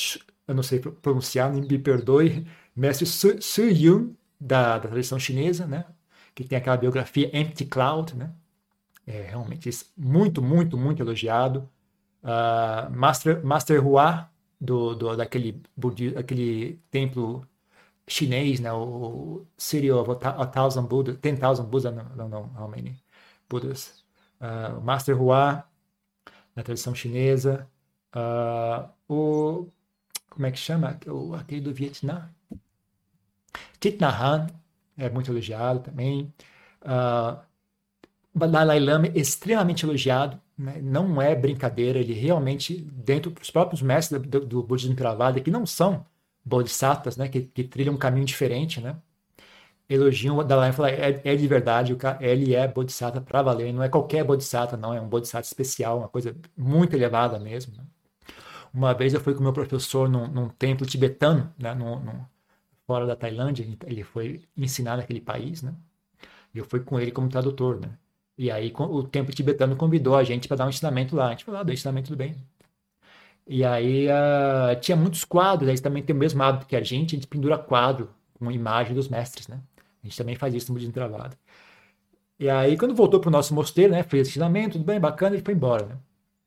[0.46, 5.84] eu não sei pronunciar, me perdoe, mestre Su, Su Yun da, da tradição chinesa, né,
[6.34, 8.32] que tem aquela biografia Empty Cloud, né?
[9.06, 11.68] É realmente muito, muito, muito elogiado.
[12.22, 14.30] Uh, Master, Master Hua,
[14.60, 15.62] do, do, daquele,
[16.14, 17.46] daquele templo
[18.08, 18.72] chinês, né?
[18.72, 22.96] o City of a Thousand Buddha, Ten Thousand Buddha, não, não, how many
[23.48, 24.02] Buddhas.
[24.40, 25.64] Uh, Master Hua,
[26.54, 27.68] da tradição chinesa.
[28.14, 29.68] Uh, o,
[30.30, 30.98] como é que chama?
[31.06, 32.30] O, aquele do Vietnã.
[33.80, 34.52] Thich Nhat
[34.96, 36.32] é muito elogiado também.
[36.82, 37.38] Uh,
[38.34, 40.80] Dalai Lama é extremamente elogiado, né?
[40.82, 45.64] não é brincadeira, ele realmente, dentro dos próprios mestres do, do budismo Theravada, que não
[45.64, 46.04] são
[46.44, 47.28] bodhisattvas, né?
[47.28, 48.96] que, que trilham um caminho diferente, né?
[49.88, 53.88] elogiam o Dalai Lama é, é de verdade, ele é bodhisattva para valer, não é
[53.88, 57.76] qualquer bodhisattva, não, é um bodhisattva especial, uma coisa muito elevada mesmo.
[57.76, 57.84] Né?
[58.72, 61.74] Uma vez eu fui com meu professor num, num templo tibetano, né?
[61.74, 62.24] num, num
[62.86, 65.74] fora da Tailândia, ele foi ensinar naquele país, né?
[66.54, 67.96] E eu fui com ele como tradutor, né?
[68.36, 71.28] E aí o templo tibetano convidou a gente para dar um ensinamento lá.
[71.28, 72.36] A gente falou, ah, dá ensinamento do bem.
[73.46, 77.14] E aí uh, tinha muitos quadros, eles também têm o mesmo hábito que a gente,
[77.14, 79.60] a gente pendura quadro com imagem dos mestres, né?
[80.02, 81.36] A gente também faz isso no budismo travado.
[82.38, 84.02] E aí, quando voltou pro nosso mosteiro, né?
[84.02, 85.96] Fez ensinamento, tudo bem, bacana, ele foi embora, né?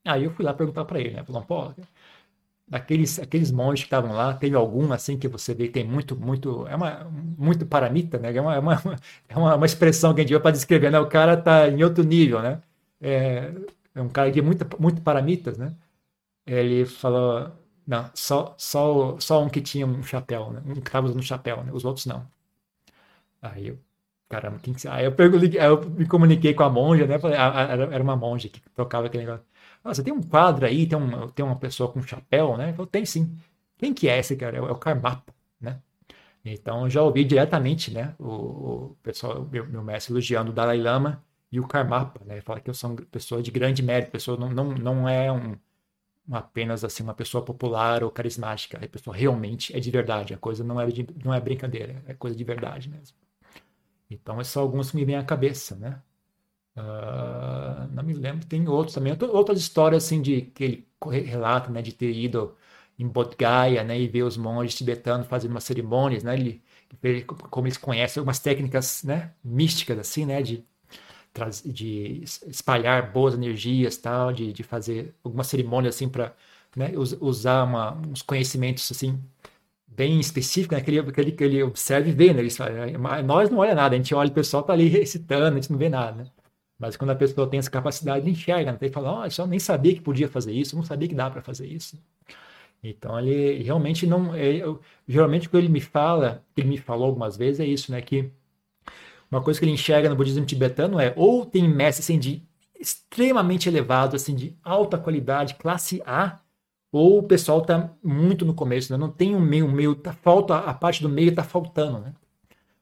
[0.05, 1.23] Aí eu fui lá perguntar para ele, né?
[1.23, 1.73] Falou, pô,
[2.71, 6.15] aqueles, aqueles monges que estavam lá, teve algum assim que você vê que tem muito,
[6.15, 7.05] muito, é uma,
[7.37, 8.35] muito paramita, né?
[8.35, 8.75] É uma, é uma,
[9.29, 10.99] é uma, uma expressão que a gente usa para descrever, né?
[10.99, 12.61] O cara tá em outro nível, né?
[13.01, 13.51] É,
[13.95, 15.73] é um cara é muito, muito paramitas, né?
[16.45, 17.51] Ele falou,
[17.87, 20.61] não, só, só, só um que tinha um chapéu, né?
[20.65, 21.71] Um que estava usando um chapéu, né?
[21.73, 22.27] Os outros não.
[23.41, 23.79] Aí eu,
[24.29, 24.87] caramba, quem que...
[24.87, 27.19] Aí eu, perguntei, aí eu me comuniquei com a monja, né?
[27.19, 29.45] Falei, ah, ah, era uma monja que tocava aquele negócio.
[29.87, 32.75] Ah, você tem um quadro aí, tem, um, tem uma pessoa com chapéu, né?
[32.77, 33.37] Eu tem sim.
[33.77, 34.57] Quem que é esse cara?
[34.57, 35.81] É o, é Karmapa, né?
[36.45, 38.15] Então já ouvi diretamente, né?
[38.19, 38.25] O,
[38.91, 42.41] o pessoal, meu, meu mestre elogiando o Dalai Lama e o Karmapa, né?
[42.41, 45.55] Fala que eu sou pessoa de grande mérito, pessoa não, não, não é um,
[46.31, 50.63] apenas assim uma pessoa popular ou carismática, a pessoa realmente é de verdade, a coisa
[50.63, 53.15] não é, de, não é brincadeira, é coisa de verdade mesmo.
[54.09, 56.01] Então, são alguns que me vêm à cabeça, né?
[56.77, 59.15] Uh, não me lembro, tem outros também.
[59.31, 60.87] Outras histórias assim de que ele
[61.25, 62.55] relata, né, de ter ido
[62.99, 66.35] em Bodh Gaya, né, e ver os monges tibetanos fazendo umas cerimônias, né?
[66.35, 66.63] Ele,
[67.03, 70.65] ele como eles conhecem algumas técnicas, né, místicas assim, né, de
[71.65, 76.33] de espalhar boas energias, tal, de, de fazer algumas cerimônias assim para
[76.75, 79.19] né, usar uma, uns conhecimentos assim
[79.87, 80.81] bem específico, né?
[80.81, 82.41] que, ele, que, ele, que ele observa e vê, né?
[82.41, 82.49] Ele
[83.25, 85.79] nós não olha nada, a gente olha o pessoal tá ali recitando, a gente não
[85.79, 86.31] vê nada, né?
[86.79, 88.77] Mas quando a pessoa tem essa capacidade, ele enxerga, né?
[88.79, 91.41] ele fala, oh, eu nem sabia que podia fazer isso, não sabia que dá para
[91.41, 91.97] fazer isso.
[92.83, 97.07] Então ele realmente não, eu, geralmente o que ele me fala, que ele me falou
[97.07, 98.01] algumas vezes é isso, né?
[98.01, 98.31] Que
[99.31, 102.43] uma coisa que ele enxerga no budismo tibetano é ou tem mestre assim de
[102.79, 106.39] extremamente elevado, assim de alta qualidade, classe A,
[106.91, 108.97] ou o pessoal está muito no começo, né?
[108.97, 112.13] não tem um meio, meio tá falta a parte do meio está faltando, né?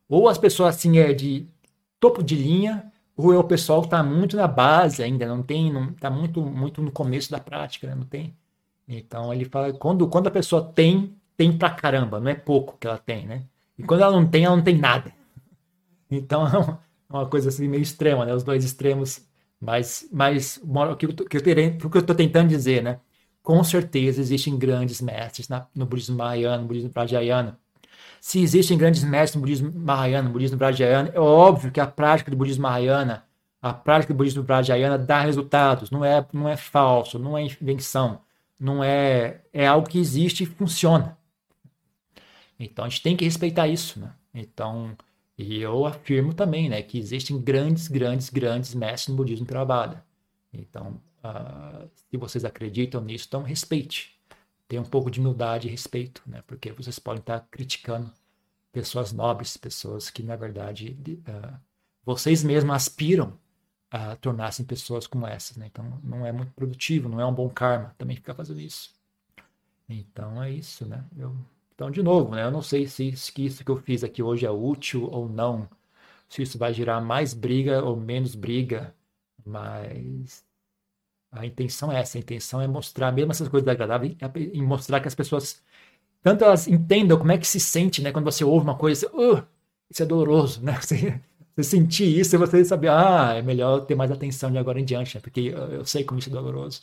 [0.07, 1.47] Ou as pessoas assim é de
[1.99, 6.41] topo de linha, o pessoal está muito na base ainda, não tem, não está muito
[6.41, 7.95] muito no começo da prática, né?
[7.95, 8.35] não tem.
[8.87, 12.87] Então ele fala quando quando a pessoa tem tem pra caramba, não é pouco que
[12.87, 13.43] ela tem, né?
[13.77, 15.13] E quando ela não tem, ela não tem nada.
[16.09, 16.45] Então
[17.09, 18.33] é uma coisa assim meio extrema, né?
[18.33, 19.25] Os dois extremos,
[19.59, 22.99] mas mas o que eu, que eu estou tentando dizer, né?
[23.45, 27.59] com certeza existem grandes mestres na, no budismo mahayana, no budismo prajayana.
[28.25, 32.31] Se existem grandes mestres no budismo mahayana, no budismo prajayana, é óbvio que a prática
[32.31, 33.23] do budismo mahayana,
[33.61, 38.19] a prática do budismo prajayana dá resultados, não é, não é falso, não é invenção,
[38.59, 41.15] não é, é algo que existe e funciona.
[42.59, 44.11] Então a gente tem que respeitar isso, né?
[44.33, 44.97] Então,
[45.37, 50.03] e eu afirmo também, né, que existem grandes, grandes, grandes mestres no budismo Theravada.
[50.51, 54.14] Então, Uh, se vocês acreditam nisso, então respeite.
[54.67, 56.43] Tenha um pouco de humildade e respeito, né?
[56.47, 58.11] Porque vocês podem estar criticando
[58.71, 60.97] pessoas nobres, pessoas que, na verdade,
[61.27, 61.57] uh,
[62.05, 63.37] vocês mesmos aspiram
[63.89, 65.67] a tornar-se pessoas como essas, né?
[65.67, 68.93] Então, não é muito produtivo, não é um bom karma também ficar fazendo isso.
[69.87, 71.05] Então, é isso, né?
[71.17, 71.35] Eu,
[71.73, 72.43] então, de novo, né?
[72.43, 75.69] Eu não sei se, se isso que eu fiz aqui hoje é útil ou não,
[76.29, 78.95] se isso vai gerar mais briga ou menos briga,
[79.45, 80.44] mas
[81.35, 84.15] a intenção é essa, a intenção é mostrar mesmo essas coisas agradáveis
[84.53, 85.61] e mostrar que as pessoas
[86.21, 89.09] tanto elas entendam como é que se sente, né, quando você ouve uma coisa,
[89.89, 90.73] isso é doloroso, né?
[90.81, 91.21] Você,
[91.55, 94.83] você sentir isso e você saber, ah, é melhor ter mais atenção de agora em
[94.83, 95.21] diante, né?
[95.21, 96.81] porque eu, eu sei como isso é doloroso.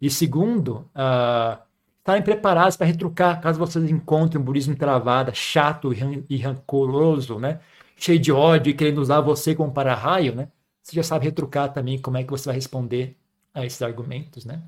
[0.00, 1.58] E segundo, uh,
[1.98, 5.92] estarem preparados para retrucar caso vocês encontrem um budismo travado, chato
[6.28, 7.60] e rancoroso, né?
[7.96, 10.48] cheio de ódio e querendo usar você como para-raio, né?
[10.82, 13.16] Você já sabe retrucar também como é que você vai responder
[13.56, 14.62] a esses argumentos, né?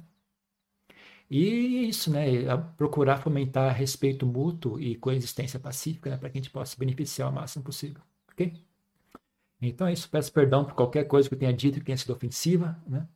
[1.31, 2.25] E isso, né?
[2.77, 6.17] Procurar fomentar respeito mútuo e coexistência pacífica, né?
[6.17, 8.55] Para que a gente possa se beneficiar o máximo possível, ok?
[9.61, 10.09] Então é isso.
[10.09, 13.07] Peço perdão por qualquer coisa que eu tenha dito que tenha sido ofensiva, né?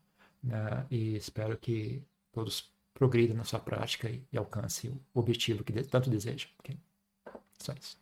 [0.91, 2.03] E espero que
[2.33, 6.77] todos progridam na sua prática e, alcancem o objetivo que tanto desejam, ok?
[7.59, 8.02] Só isso.